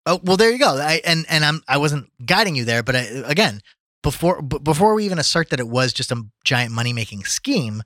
[0.07, 0.77] Oh well, there you go.
[0.81, 3.61] I, and and I'm I wasn't guiding you there, but I, again,
[4.01, 7.83] before b- before we even assert that it was just a giant money making scheme,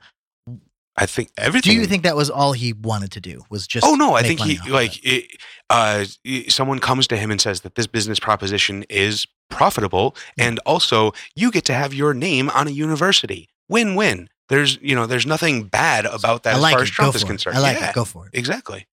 [0.97, 1.73] I think everything.
[1.73, 3.41] do you think that was all he wanted to do?
[3.49, 5.25] Was just Oh no, I think he like it?
[5.25, 6.05] it, uh,
[6.49, 11.51] someone comes to him and says that this business proposition is profitable, and also you
[11.51, 13.49] get to have your name on a university.
[13.67, 14.29] Win win.
[14.47, 16.83] There's you know there's nothing bad about that I as far it.
[16.83, 17.27] as Trump is it.
[17.27, 17.57] concerned.
[17.57, 17.95] I like yeah, it.
[17.95, 18.31] Go for it.
[18.33, 18.87] exactly.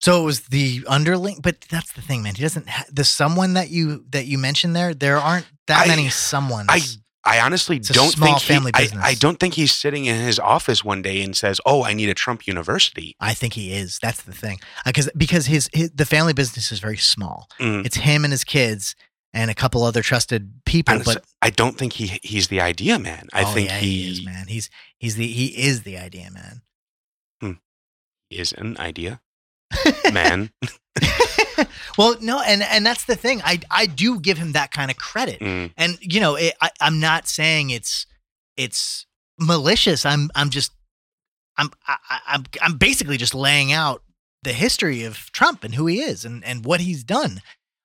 [0.00, 2.34] So it was the underling, but that's the thing, man.
[2.34, 2.68] He doesn't.
[2.68, 6.66] Ha- the someone that you that you mentioned there, there aren't that I- many someones.
[6.68, 6.80] I
[7.26, 8.88] I honestly It's don't think he- I.
[9.00, 12.08] I don't think he's sitting in his office one day and says, "Oh, I need
[12.08, 13.98] a Trump University." I think he is.
[14.00, 17.48] That's the thing, because because his, his the family business is very small.
[17.58, 17.86] Mm.
[17.86, 18.94] It's him and his kids
[19.32, 22.98] and a couple other trusted people, And but I don't think he he's the idea
[22.98, 23.28] man.
[23.32, 24.46] I oh, think yeah, he, is, man.
[24.48, 26.62] He's he's the he is the idea, man.
[28.30, 29.20] is an idea
[30.12, 30.50] man.
[31.98, 33.40] well, no, and and that's the thing.
[33.44, 35.72] I I do give him that kind of credit, Mm.
[35.76, 38.06] and you know, it, I, I'm not saying it's
[38.56, 39.06] it's
[39.38, 40.04] malicious.
[40.06, 40.72] I'm I'm just
[41.56, 41.96] I'm I,
[42.26, 44.02] I'm I'm basically just laying out
[44.42, 47.40] the history of Trump and who he is and and what he's done.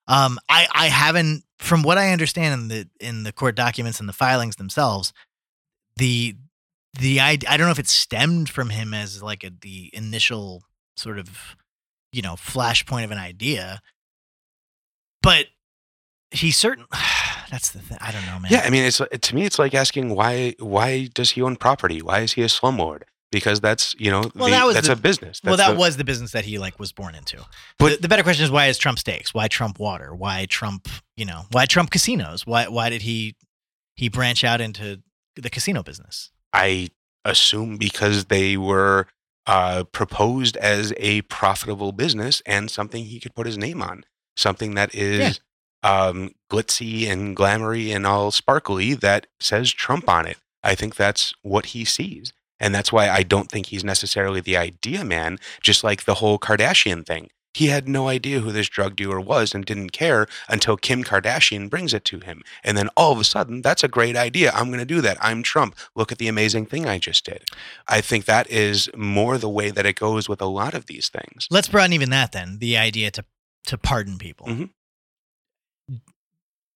[0.07, 4.09] Um, I I haven't, from what I understand in the in the court documents and
[4.09, 5.13] the filings themselves,
[5.97, 6.35] the
[6.99, 10.63] the I I don't know if it stemmed from him as like a the initial
[10.97, 11.55] sort of
[12.11, 13.81] you know flashpoint of an idea,
[15.21, 15.47] but
[16.31, 16.85] he certain
[17.51, 17.97] that's the thing.
[18.01, 18.51] I don't know, man.
[18.51, 22.01] Yeah, I mean, it's to me, it's like asking why why does he own property?
[22.01, 23.03] Why is he a slumlord?
[23.31, 25.39] Because that's you know Well, the- that was that's the- a business.
[25.43, 27.37] well, that the- was the business that he like was born into.
[27.77, 29.33] But- the, the better question is why is Trump steaks?
[29.33, 30.15] Why Trump water?
[30.15, 30.87] Why Trump?
[31.15, 32.45] You know, why Trump casinos?
[32.47, 33.35] Why why did he
[33.95, 35.01] he branch out into
[35.35, 36.31] the casino business?
[36.53, 36.89] I
[37.25, 39.05] assume because they were
[39.47, 44.03] uh, proposed as a profitable business and something he could put his name on,
[44.35, 45.39] something that is
[45.83, 50.37] um, glitzy and glamoury and all sparkly that says Trump on it.
[50.63, 52.33] I think that's what he sees.
[52.59, 56.37] And that's why I don't think he's necessarily the idea man, just like the whole
[56.37, 57.29] Kardashian thing.
[57.59, 61.69] He had no idea who this drug dealer was and didn't care until Kim Kardashian
[61.69, 62.41] brings it to him.
[62.63, 64.53] And then all of a sudden, that's a great idea.
[64.55, 65.17] I'm going to do that.
[65.19, 65.75] I'm Trump.
[65.93, 67.43] Look at the amazing thing I just did.
[67.85, 71.09] I think that is more the way that it goes with a lot of these
[71.09, 71.47] things.
[71.51, 72.59] Let's broaden even that then.
[72.59, 73.25] The idea to
[73.65, 74.47] to pardon people.
[74.47, 74.69] Mhm.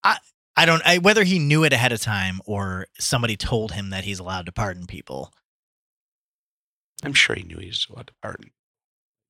[0.04, 0.18] I
[0.58, 4.04] I don't I, whether he knew it ahead of time or somebody told him that
[4.04, 5.34] he's allowed to pardon people.
[7.06, 8.52] I'm sure he knew he was allowed to pardon.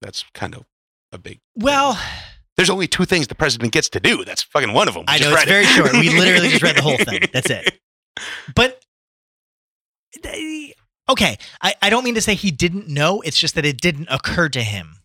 [0.01, 0.66] That's kind of
[1.14, 1.39] a big.
[1.55, 1.99] Well,
[2.57, 4.26] There's only two things the president gets to do.
[4.26, 5.05] That's fucking one of them.
[5.07, 5.51] I know, it's read it.
[5.51, 5.93] very short.
[5.93, 7.22] We literally just read the whole thing.
[7.34, 7.80] That's it.
[8.55, 8.80] but
[11.09, 13.22] okay, I, I don't mean to say he didn't know.
[13.22, 14.97] It's just that it didn't occur to him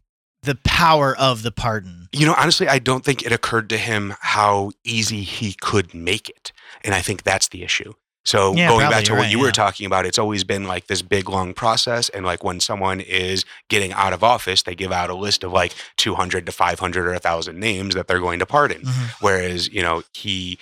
[0.43, 2.09] the power of the pardon.
[2.13, 6.29] You know, honestly, I don't think it occurred to him how easy he could make
[6.29, 6.53] it.
[6.85, 7.93] And I think that's the issue.
[8.29, 10.65] So Yeah, going probably, back to what right, you were talking about, it's always been
[10.65, 12.11] like this big long process.
[12.11, 15.53] And like when someone is getting out of office, they give out a list of
[15.53, 18.83] like 200 to 500 or 1,000 names that they're going to pardon.
[18.83, 19.11] Mhm.
[19.21, 20.59] Whereas, you know, he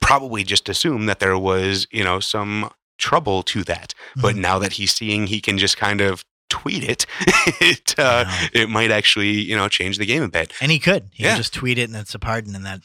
[0.00, 3.92] probably just assumed that there was, you know, some trouble to that.
[4.16, 4.38] But Mhm.
[4.38, 7.04] now that he's seeing he can just kind of tweet it,
[7.60, 11.10] it, uh, it might actually, you know, change the game a bit and he could.
[11.12, 11.32] He Yeah.
[11.32, 12.80] could just tweet it and it's a pardon, and that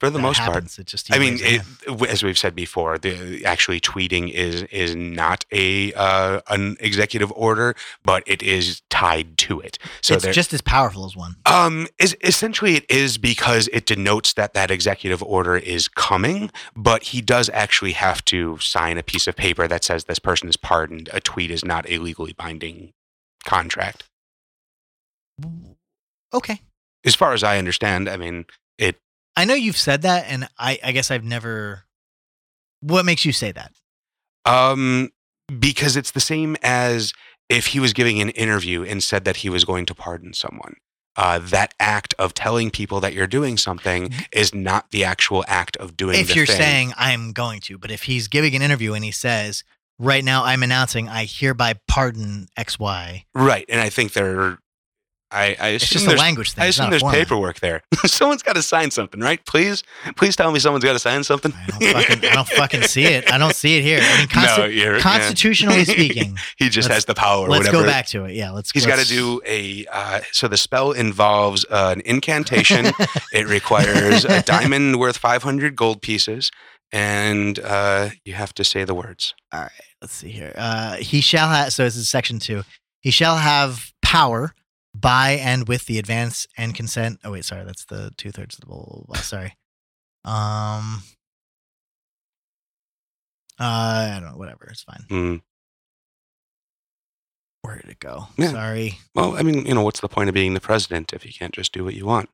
[0.00, 0.78] for the most part.
[0.78, 1.12] It just.
[1.12, 1.62] I mean, it
[2.08, 7.74] as we've said before, the actually tweeting is is not a uh, an executive order,
[8.04, 9.78] but it is tied to it.
[10.02, 11.36] So it's just as powerful as one.
[11.46, 17.02] um, is essentially it is because it denotes that that executive order is coming, but
[17.04, 20.56] he does actually have to sign a piece of paper that says this person is
[20.56, 21.08] pardoned.
[21.12, 22.92] A tweet is not a legally binding
[23.44, 24.04] contract,
[26.32, 26.60] Okay.
[27.04, 28.08] as far as I understand.
[28.08, 28.44] I mean,
[29.38, 31.84] I know you've said that, and I, I guess I've never.
[32.80, 33.72] What makes you say that?
[34.44, 35.10] Um,
[35.60, 37.12] because it's the same as
[37.48, 40.74] if he was giving an interview and said that he was going to pardon someone.
[41.14, 45.76] Uh, that act of telling people that you're doing something is not the actual act
[45.76, 46.16] of doing.
[46.16, 46.30] Mm-hmm.
[46.30, 46.56] if you're thing.
[46.56, 49.62] saying I'm going to, but if he's giving an interview and he says,
[50.00, 54.58] "Right now, I'm announcing I hereby pardon X Y," right, and I think there,
[55.30, 56.64] I, I it's just a language thing.
[56.64, 57.18] I assume there's format.
[57.18, 57.82] paperwork there.
[58.06, 59.44] someone's got to sign something, right?
[59.44, 59.82] Please,
[60.16, 61.52] please tell me someone's got to sign something.
[61.52, 63.30] I don't fucking, I don't fucking see it.
[63.30, 64.00] I don't see it here.
[64.02, 65.00] I mean, consti- no, you're, yeah.
[65.00, 67.46] constitutionally speaking, he just has the power.
[67.46, 67.84] let's whatever.
[67.84, 68.34] go back to it.
[68.34, 68.72] Yeah, let's.
[68.72, 68.78] Go.
[68.78, 69.84] He's got to do a.
[69.92, 72.86] Uh, so the spell involves uh, an incantation.
[73.32, 76.50] it requires a diamond worth 500 gold pieces,
[76.90, 79.34] and uh, you have to say the words.
[79.52, 79.70] All right.
[80.00, 80.54] Let's see here.
[80.56, 81.72] Uh, he shall have.
[81.74, 82.62] So this is section two.
[83.00, 84.54] He shall have power
[85.00, 87.20] by and with the advance and consent.
[87.24, 88.66] Oh wait, sorry, that's the two thirds of the.
[88.66, 89.56] Blah, blah, blah, sorry.
[90.24, 91.02] Um.
[93.60, 94.36] Uh, I don't know.
[94.38, 94.68] Whatever.
[94.70, 95.04] It's fine.
[95.08, 95.36] Hmm.
[97.62, 98.28] Where did it go?
[98.36, 98.52] Yeah.
[98.52, 98.98] Sorry.
[99.14, 101.52] Well, I mean, you know, what's the point of being the president if you can't
[101.52, 102.30] just do what you want?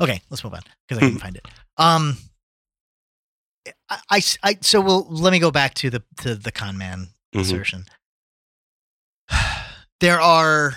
[0.00, 1.46] Okay, let's move on because I couldn't find it.
[1.78, 2.16] Um.
[3.88, 7.08] I, I, I- so we'll let me go back to the to the con man
[7.34, 7.40] Mhm.
[7.42, 7.84] assertion.
[10.00, 10.74] There are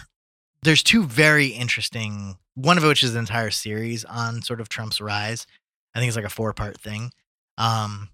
[0.64, 5.02] there's two very interesting one of which is an entire series on sort of Trump's
[5.02, 5.48] rise.
[5.96, 7.12] I think it's like a four part thing.
[7.58, 8.10] Um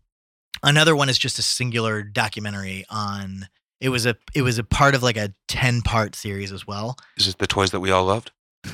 [0.64, 3.48] another one is just a singular documentary on
[3.82, 6.96] it was a it was a part of like a 10 part series as well.
[7.18, 8.32] Is it the toys that we all loved?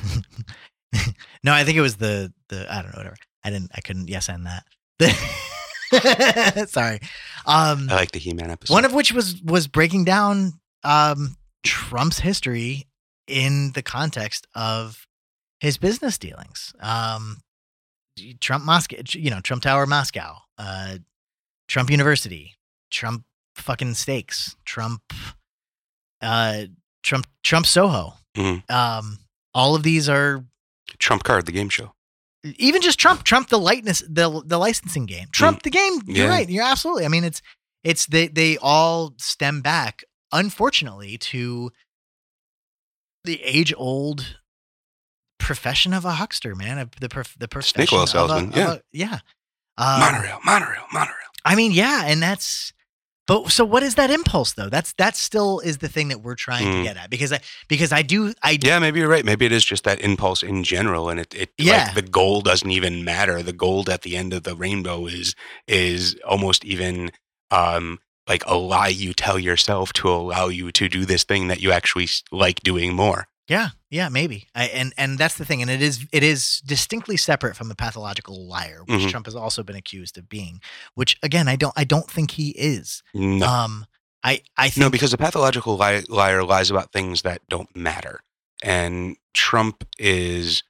[1.42, 3.16] no, I think it was the the I don't know whatever.
[3.44, 4.64] I didn't I couldn't yes and that.
[6.68, 7.00] Sorry.
[7.46, 8.74] Um I like the He-Man episode.
[8.74, 11.36] one of which was was breaking down um,
[11.66, 12.86] Trump's history
[13.26, 15.06] in the context of
[15.60, 16.74] his business dealings.
[16.80, 17.38] Um,
[18.40, 20.98] Trump Moscow, you know, Trump Tower Moscow, uh,
[21.68, 22.54] Trump University,
[22.90, 23.24] Trump
[23.56, 25.02] fucking steaks, Trump,
[26.22, 26.64] uh,
[27.02, 28.14] Trump Trump Soho.
[28.36, 28.68] Mhm.
[28.70, 29.18] Um,
[29.54, 30.44] all of these are
[30.98, 31.92] Trump Card, the game show.
[32.58, 36.00] even just Trump, Trump the lightness, the the licensing game, Trump the game.
[36.06, 36.30] You're Yeah.
[36.30, 36.48] right.
[36.48, 37.04] You're absolutely.
[37.04, 37.42] I mean, it's
[37.82, 41.70] it's they they all stem back, unfortunately, to
[43.24, 44.36] the age old
[45.38, 46.78] profession of a huckster, man.
[46.78, 48.72] Of the prof, the profession oil of a- yeah.
[48.72, 49.18] a- yeah.
[49.78, 51.14] Um, monorail, monorail, monorail.
[51.44, 52.72] I mean, yeah, and that's.
[53.26, 54.68] But so, what is that impulse though?
[54.68, 56.82] That's that still is the thing that we're trying to Mm.
[56.84, 59.24] get at because I because I do I do, Yeah, maybe you're right.
[59.24, 61.86] Maybe it is just that impulse in general, and it, it Yeah.
[61.86, 63.42] like the goal doesn't even matter.
[63.42, 65.34] The gold at the end of the rainbow is
[65.66, 67.10] is almost even
[67.50, 67.98] um
[68.28, 71.72] like a lie you tell yourself to allow you to do this thing that you
[71.72, 73.28] actually like doing more.
[73.48, 74.48] Yeah, yeah, maybe.
[74.56, 77.76] I, and and that's the thing, and it is it is distinctly separate from a
[77.76, 79.10] pathological liar, which Mhm.
[79.10, 80.60] Trump has also been accused of being.
[80.94, 83.04] Which again, I don't I don't think he is.
[83.14, 83.86] No, Um,
[84.24, 88.18] I I think no, because a pathological li- liar lies about things that don't matter,
[88.64, 90.64] and Trump is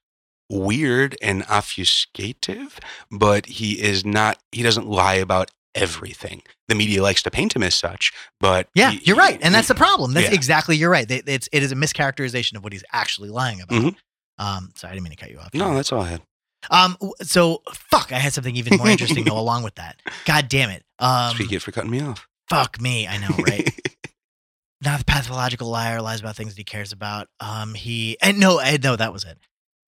[0.51, 2.73] weird and obfuscative,
[3.11, 4.39] but he is not.
[4.53, 6.43] He doesn't lie about everything.
[6.69, 9.69] The media likes to paint him as such, but yeah, he- you're right, and that's
[9.69, 10.13] the problem.
[10.15, 10.35] That's Yeah.
[10.35, 11.07] exactly you're right.
[11.11, 13.83] It's it is a mischaracterization of what he's actually lying about.
[13.83, 13.97] Mhm.
[14.39, 15.55] Um, sorry, I didn't mean to cut you off.
[15.55, 15.75] no.
[15.75, 16.23] That's all I had.
[16.71, 20.01] Um, so fuck, I had something even more interesting to go along with that.
[20.25, 20.85] God damn it.
[20.99, 22.27] Um, Speak it for cutting me off.
[22.51, 23.69] fuck me, I know, right?
[24.83, 28.61] not the pathological liar lies about things that he cares about um he and no
[28.61, 29.39] I, no that was it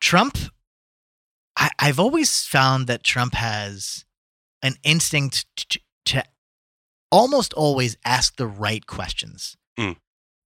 [0.01, 0.39] trump
[1.57, 4.05] I, i've always found that trump has
[4.63, 6.25] an instinct to, to
[7.11, 9.97] almost always ask the right questions Mm.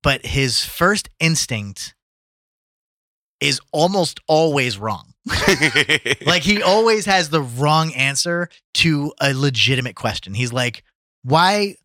[0.03, 1.95] but his first instinct
[3.41, 5.15] is almost always wrong
[6.27, 10.35] Like he always has the wrong answer to a legitimate question.
[10.35, 10.83] He's like,
[11.23, 11.77] "Why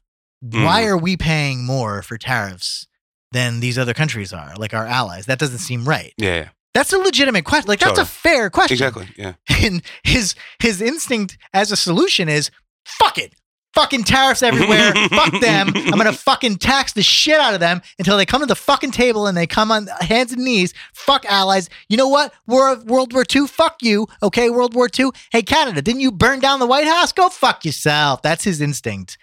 [0.42, 0.88] why Mm.
[0.88, 2.88] are we paying more for tariffs
[3.32, 5.26] than these other countries are, like our allies?
[5.28, 7.68] That doesn't seem right." yeah, That's a legitimate question.
[7.68, 8.76] Like that's a fair question.
[8.76, 9.08] exactly.
[9.18, 9.34] Yeah.
[9.66, 12.52] And his his instinct as a solution is
[12.86, 13.34] fuck it.
[13.74, 14.94] Fucking tariffs everywhere.
[15.10, 15.72] fuck them.
[15.76, 18.92] I'm gonna fucking tax the shit out of them until they come to the fucking
[18.92, 20.76] table and they come on hands and knees.
[20.94, 21.68] Fuck allies.
[21.90, 22.32] You know what?
[22.46, 23.48] War World War II.
[23.48, 24.06] Fuck you.
[24.22, 25.10] Okay, World War II.
[25.32, 27.12] Hey Canada, didn't you burn down the White House?
[27.12, 28.22] Go fuck yourself.
[28.22, 29.18] That's his instinct.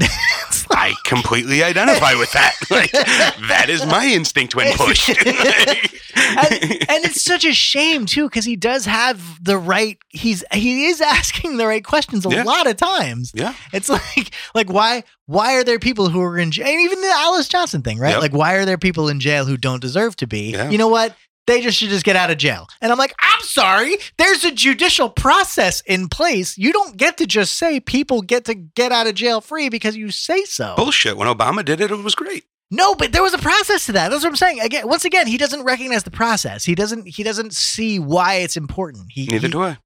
[0.00, 0.10] Like-
[0.70, 2.54] I completely identify with that.
[2.70, 5.08] Like, that is my instinct when pushed.
[6.16, 10.86] and, and it's such a shame too because he does have the right he's he
[10.86, 12.42] is asking the right questions a Yeah.
[12.44, 13.54] lot of times yeah.
[13.72, 17.08] it's like like why why are there people who are in jail and even the
[17.14, 18.20] alice johnson thing right Yep.
[18.20, 20.70] like why are there people in jail who don't deserve to be Yeah.
[20.70, 21.14] you know what
[21.46, 24.50] they just should just get out of jail and i'm like i'm sorry there's a
[24.52, 29.06] judicial process in place you don't get to just say people get to get out
[29.06, 31.16] of jail free because you say so Bullshit.
[31.16, 32.44] When Obama did it, it was great.
[32.70, 34.08] no, but there was a process to that.
[34.08, 34.60] That's what I'm saying.
[34.60, 36.64] Again, once again, he doesn't recognize the process.
[36.64, 37.06] He doesn't.
[37.06, 39.06] He doesn't see why it's important.
[39.10, 39.78] He, Neither he- do I.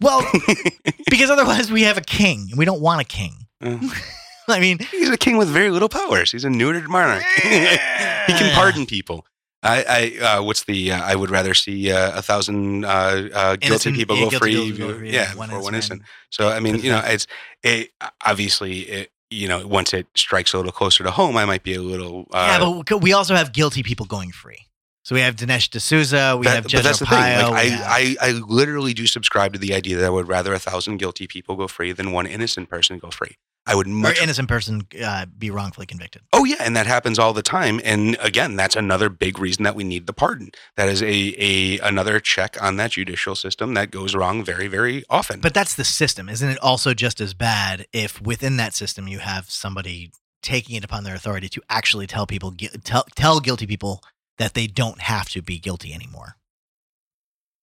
[0.00, 0.28] Well,
[1.10, 3.46] because otherwise we have a king, and we don't want a king.
[3.62, 3.78] Uh,
[4.48, 6.32] I mean, He's a king with very little powers.
[6.32, 7.22] He's a neutered monarch.
[7.42, 9.24] he can pardon people.
[9.62, 9.84] I,
[10.20, 10.92] I uh, what's the?
[10.92, 14.38] Uh, I would rather see uh, a thousand uh, uh, guilty Innocent- people go guilty
[14.38, 14.72] free.
[14.72, 16.02] people go free, yeah, one for one innocent innocent.
[16.30, 17.26] So I mean, you know, it's
[17.62, 17.90] it
[18.24, 21.74] obviously it, you know once it strikes a little closer to home, I might be
[21.74, 22.26] a little.
[22.32, 24.58] Uh, yeah, but we also have guilty people going free.
[25.02, 26.36] So we have Dinesh D'Souza.
[26.38, 27.16] We that- have but Judge that's the thing.
[27.18, 30.52] Like, I, have- I, I literally do subscribe to the idea that I would rather
[30.52, 33.36] a thousand guilty people go free than one innocent person go free.
[33.68, 36.22] I would or much innocent person uh, be wrongfully convicted.
[36.32, 37.80] Oh yeah, and that happens all the time.
[37.84, 40.50] And again, that's another big reason that we need the pardon.
[40.76, 45.04] That is a a another check on that judicial system that goes wrong very very
[45.10, 45.40] often.
[45.40, 46.58] But that's the system, isn't it?
[46.60, 50.10] Also, just as bad if within that system you have somebody
[50.42, 52.54] taking it upon their authority to actually tell people
[52.84, 54.02] tell tell guilty people
[54.38, 56.36] that they don't have to be guilty anymore.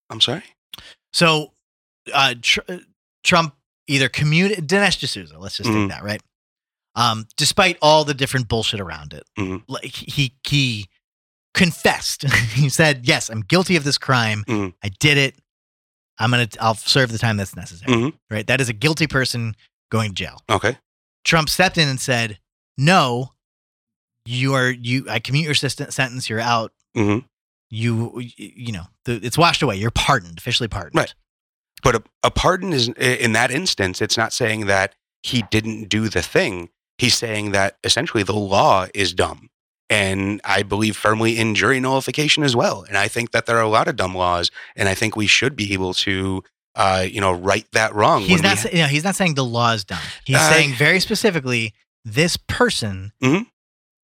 [0.08, 0.44] I'm sorry.
[1.12, 1.54] So,
[2.12, 2.78] uh, tr- uh,
[3.24, 3.54] Trump
[3.88, 5.38] either commuted Dinesh D'Souza.
[5.38, 5.84] Let's just Mhm.
[5.84, 6.22] take that right.
[6.94, 9.62] Um, despite all the different bullshit around it, Mhm.
[9.68, 10.88] like he he
[11.54, 12.22] confessed.
[12.54, 14.44] he said, "Yes, I'm guilty of this crime.
[14.46, 14.74] Mhm.
[14.82, 15.36] I did it.
[16.18, 16.48] I'm gonna.
[16.60, 18.18] I'll serve the time that's necessary." Mhm.
[18.30, 18.46] Right.
[18.46, 19.56] That is a guilty person
[19.90, 20.42] going to jail.
[20.48, 20.78] Okay.
[21.24, 22.38] Trump stepped in and said,
[22.78, 23.34] "No,
[24.24, 25.06] you are you.
[25.08, 26.28] I commute your sentence.
[26.28, 26.72] You're out.
[26.94, 27.18] hmm
[27.68, 29.76] You you know the, it's washed away.
[29.76, 31.14] You're pardoned, officially pardoned." Right.
[31.82, 34.00] But a, a pardon is in that instance.
[34.02, 36.70] It's not saying that he didn't do the thing.
[36.98, 39.50] He's saying that essentially the law is dumb.
[39.88, 42.84] And I believe firmly in jury nullification as well.
[42.88, 45.28] And I think that there are a lot of dumb laws, and I think we
[45.28, 46.42] should be able to,
[46.74, 48.22] uh, you know, right that wrong.
[48.22, 48.58] He's not.
[48.58, 50.02] ha- you know, he's not saying the law is done.
[50.24, 51.72] He's Uh, saying very specifically
[52.04, 53.46] this person, Mhm.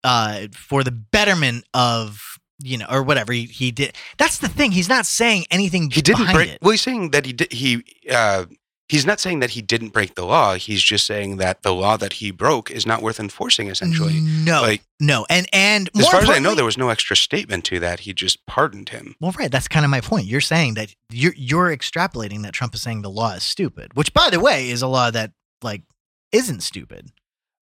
[0.03, 3.95] uh, for the betterment of you know or whatever he, he did.
[4.17, 4.71] That's the thing.
[4.71, 5.89] He's not saying anything.
[5.91, 6.49] he didn't behind break.
[6.49, 6.59] it.
[6.61, 7.51] Well, he's saying that he did.
[7.51, 8.45] He uh,
[8.89, 10.55] he's not saying that he didn't break the law.
[10.55, 13.67] He's just saying that the law that he broke is not worth enforcing.
[13.67, 16.89] Essentially, no, like no, and and as more far as I know, there was no
[16.89, 18.01] extra statement to that.
[18.01, 19.15] He just pardoned him.
[19.19, 19.51] Well, right.
[19.51, 20.25] That's kind of my point.
[20.25, 24.13] You're saying that you're you're extrapolating that Trump is saying the law is stupid, which,
[24.13, 25.31] by the way, is a law that
[25.61, 25.83] like
[26.31, 27.11] isn't stupid.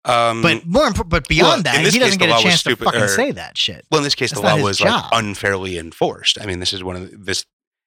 [0.05, 2.85] Um, But more, imp- but beyond well, that, he doesn't get a chance stupid, to
[2.85, 3.87] fucking or- say that shit.
[3.91, 5.05] well, in this case, that's the law was job.
[5.13, 6.39] like unfairly enforced.
[6.41, 7.47] I mean, this is one of the, this.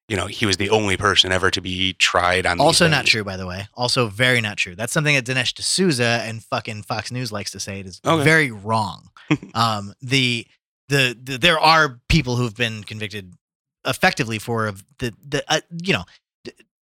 [0.09, 2.61] You know, he was the only person ever to be tried on.
[2.61, 3.68] Also not true, by the way.
[3.74, 4.74] Also very not true.
[4.74, 7.82] That's something that Dinesh D'Souza and fucking Fox News likes to say.
[7.82, 8.24] It is Okay.
[8.24, 9.09] very wrong.
[9.53, 10.47] um, the,
[10.88, 13.34] the the there are people who've been convicted
[13.86, 16.05] effectively for the the uh, you know.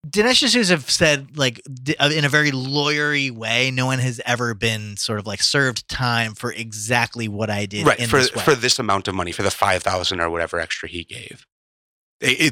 [0.07, 1.62] Dinesh D'Souza have said like
[2.00, 5.88] uh, in a very lawyery way, no one has ever been sort of like served
[5.88, 9.30] time for exactly what I did right in for this for this amount of money
[9.30, 11.46] for the five thousand or whatever extra he gave.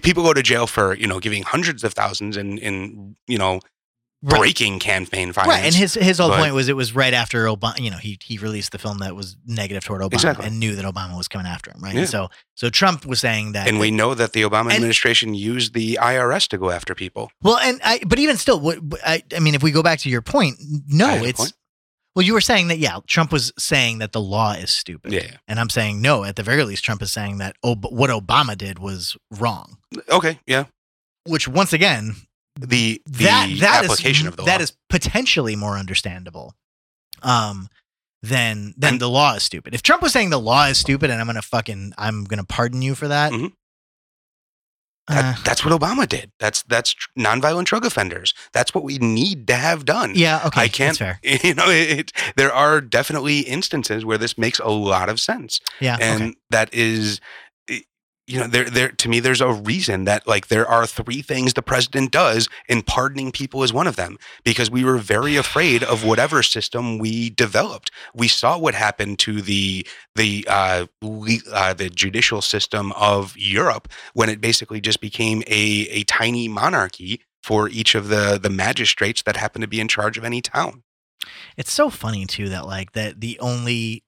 [0.03, 3.61] People go to jail for you know giving hundreds of thousands in in you know
[4.23, 4.39] Right.
[4.39, 5.49] breaking campaign finance.
[5.49, 7.81] Right, and his his whole but- point was it was right after Obama.
[7.81, 10.47] You know, he he released the film that was negative toward Obama Exactly.
[10.47, 11.81] and knew that Obama was coming after him.
[11.83, 12.05] Right, Yeah.
[12.05, 15.73] so so Trump was saying that, and we know that the Obama And- administration used
[15.73, 17.33] the IRS to go after people.
[17.43, 20.11] well, and I but even still, what I I mean, if we go back to
[20.11, 21.53] your point, no, I had a it's point.
[22.15, 25.13] well, you were saying that yeah, Trump was saying that the law is stupid.
[25.15, 25.39] Yeah.
[25.49, 26.25] and I'm saying no.
[26.25, 29.79] At the very least, Trump is saying that oh, what Obama did was wrong.
[30.11, 30.41] Okay.
[30.47, 30.65] Yeah.
[31.25, 32.17] Which once again,
[32.59, 34.63] The the that that is application of the that law.
[34.63, 36.55] is potentially more understandable
[37.23, 37.69] um
[38.23, 41.21] than than the law is stupid if trump was saying the law is stupid and
[41.21, 43.53] i'm gonna fucking i'm gonna pardon you for that Mhm.
[45.09, 46.31] That- Uh, that's what Obama did.
[46.39, 48.33] That's that's tr- nonviolent drug offenders.
[48.53, 50.13] That's what we need to have done.
[50.15, 50.97] yeah, okay, I can't.
[50.97, 51.41] That's fair.
[51.43, 55.97] You know, it, there are definitely instances where this makes a lot of sense, Yeah,
[56.01, 56.35] and okay.
[56.51, 57.21] that is,
[58.31, 61.55] you know, there there to me, there's a reason that like there are three things
[61.55, 65.83] the president does, and pardoning people is one of them because we were very afraid
[65.83, 67.91] of whatever system we developed.
[68.15, 73.89] We saw what happened to the the uh, le- uh, the judicial system of Europe
[74.15, 79.23] when it basically just became a a tiny monarchy for each of the the magistrates
[79.23, 80.85] that happened to be in charge of any town.
[81.57, 84.05] It's so funny too that like that the only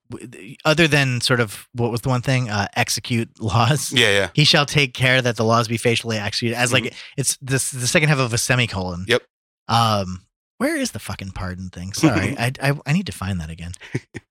[0.65, 3.93] other than sort of what was the one thing uh, execute laws.
[3.93, 4.29] Yeah, yeah.
[4.35, 7.87] He shall take care that the laws be facially executed as like it's this the
[7.87, 9.01] second half of a semicolon.
[9.01, 9.11] Mm-hmm.
[9.11, 9.23] Yep.
[9.69, 10.27] Um,
[10.59, 11.93] where is the fucking pardon thing?
[11.93, 13.73] Sorry, I, I I need to find that again.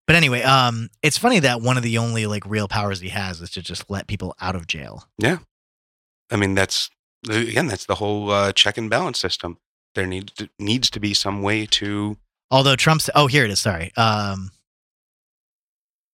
[0.07, 3.41] But anyway, um, it's funny that one of the only like real powers he has
[3.41, 5.07] is to just let people out of jail.
[5.17, 5.39] Yeah,
[6.31, 6.89] I mean, that's
[7.29, 9.57] again, that's the whole uh, check and balance system.
[9.93, 12.17] There needs to, needs to be some way to.
[12.51, 13.59] Although Trump's oh here it is.
[13.59, 13.91] Sorry.
[13.95, 14.51] Um,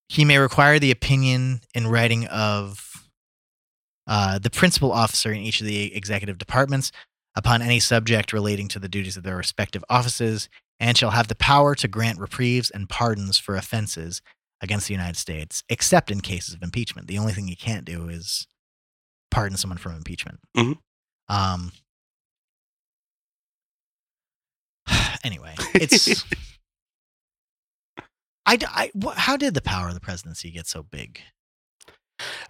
[0.08, 3.08] he may require the opinion in writing of
[4.06, 6.92] uh, the principal officer in each of the executive departments
[7.36, 10.48] upon any subject relating to the duties of their respective offices,
[10.80, 14.22] and shall have the power to grant reprieves and pardons for offenses
[14.62, 17.06] against the United States, except in cases of impeachment.
[17.06, 18.46] The only thing he can't do is
[19.30, 20.38] pardon someone from impeachment.
[20.56, 20.78] Mhm.
[21.28, 21.72] Um.
[25.24, 26.24] Anyway, it's.
[28.46, 31.20] I, I- how did the power of the presidency get so big?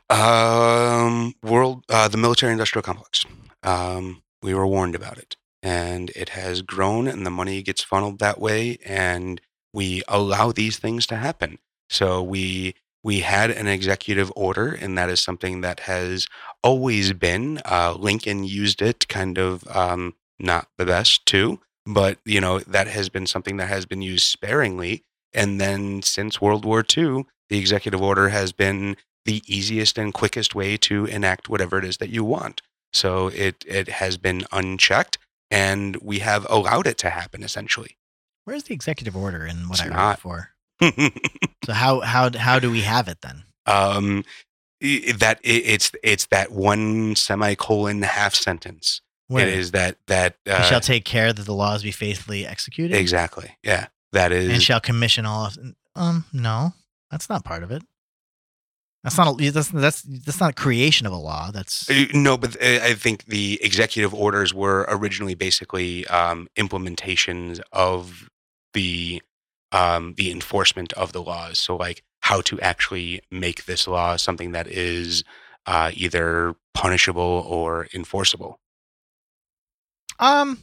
[0.09, 3.25] Um, world, uh, the military-industrial complex.
[3.63, 8.19] Um, we were warned about it, and it has grown, and the money gets funneled
[8.21, 9.41] that way, and
[9.75, 11.59] we allow these things to happen.
[11.91, 16.27] So we we had an executive order, and that is something that has
[16.63, 17.61] always been.
[17.65, 22.87] Uh, Lincoln used it, kind of um, not the best too, but you know that
[22.87, 25.03] has been something that has been used sparingly.
[25.35, 30.55] And then since World War II, the executive order has been the easiest and quickest
[30.55, 32.63] way to enact whatever it is that you want.
[32.93, 35.19] So it it has been unchecked,
[35.51, 37.97] and we have allowed it to happen essentially.
[38.45, 40.17] Where's the executive order in what It's I read not.
[40.17, 40.51] before?
[41.67, 43.43] So how how how do we have it then?
[43.67, 44.25] um,
[44.81, 49.03] that it's it's that one semicolon half sentence.
[49.29, 52.47] Where It is that that he uh, shall take care that the laws be faithfully
[52.47, 55.47] executed, exactly yeah that is and shall commission all.
[55.47, 55.59] Of,
[55.95, 56.73] um, no,
[57.11, 57.83] that's not part of it.
[59.05, 61.51] That's not a, that's that's that's not a creation of a law.
[61.51, 67.61] That's Uh, No, but uh, I think the executive orders were originally basically um, implementations
[67.73, 68.29] of
[68.75, 69.23] the
[69.73, 71.59] um, the enforcement of the laws.
[71.59, 75.23] So, like how to actually make this law something that is
[75.67, 78.59] uh, either punishable or enforceable.
[80.19, 80.59] Um,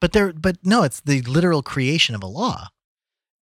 [0.00, 2.68] but there but no, it's the literal creation of a law.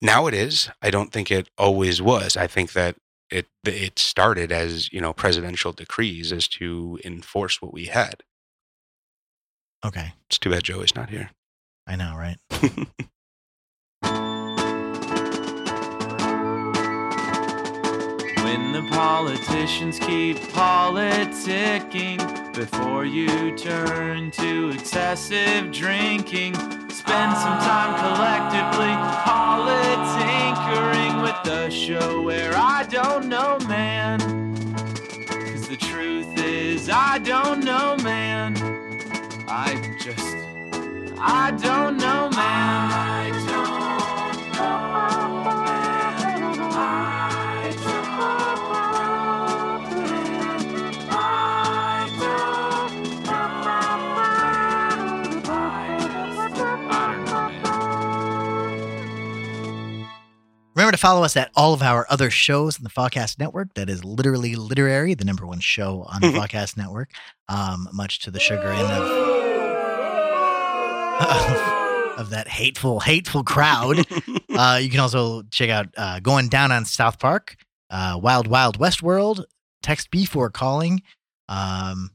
[0.01, 0.71] Now it is.
[0.81, 2.37] I don't think it always was.
[2.37, 2.97] I think that
[3.31, 8.23] it it started as you know presidential decrees as to enforce what we had.
[9.85, 11.31] Okay, It's too bad Joey's not here.
[11.87, 12.37] I know, right?
[18.69, 22.19] When the politicians keep politicking
[22.55, 26.55] before you turn to excessive drinking,
[26.91, 28.95] spend some time collectively
[29.25, 34.21] politinkering with the show where I don't know, man.
[35.29, 38.55] Cause the truth is, I don't know, man.
[39.49, 40.37] I just,
[41.19, 43.38] I don't know, man.
[60.79, 63.75] Remember to follow us at all of our other shows in the Podcast Network.
[63.75, 67.11] That is literally literary, the number one show on the Podcast Network.
[67.49, 69.03] Um, much to the chagrin of
[71.21, 74.07] of, of that hateful, hateful crowd.
[74.51, 77.55] Uh, you can also check out uh, Going Down on South Park,
[77.91, 79.47] uh, Wild Wild West World,
[79.85, 81.03] Text Before Calling.
[81.49, 82.11] Um,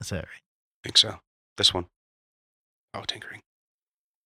[0.00, 0.16] that's it.
[0.16, 0.24] Right?
[0.24, 1.16] I think so.
[1.58, 1.84] This one.
[2.94, 3.42] Oh, tinkering.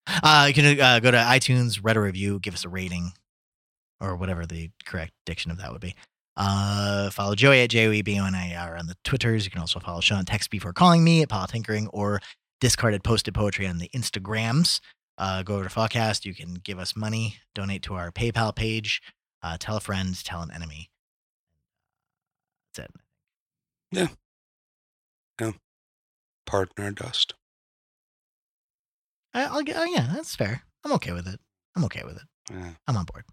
[0.07, 3.13] Uh, you can uh, go to iTunes, read a review, give us a rating,
[4.01, 5.95] or whatever the correct diction of that would be.
[6.37, 8.97] Uh, follow Joey at J O E B O N I E R on the
[9.05, 9.45] Twitters.
[9.45, 12.21] You can also follow Sean Text Before Calling Me at Paul Tinkering or
[12.61, 14.81] Discarded Posted Poetry on the Instagrams.
[15.19, 16.27] Uh, go over to Fallcast.
[16.27, 19.01] You can give us money, donate to our PayPal page,
[19.43, 20.91] uh, tell a friend, tell an enemy.
[22.75, 23.01] That's it.
[23.93, 24.09] Yeah.
[26.45, 27.35] Pardon our dust.
[29.37, 29.77] I, I'll get.
[29.77, 30.63] Oh, yeah, that's fair.
[30.85, 31.39] I'm okay with it.
[31.77, 32.23] I'm okay with it.
[32.51, 32.71] Yeah.
[32.89, 33.25] I'm on board.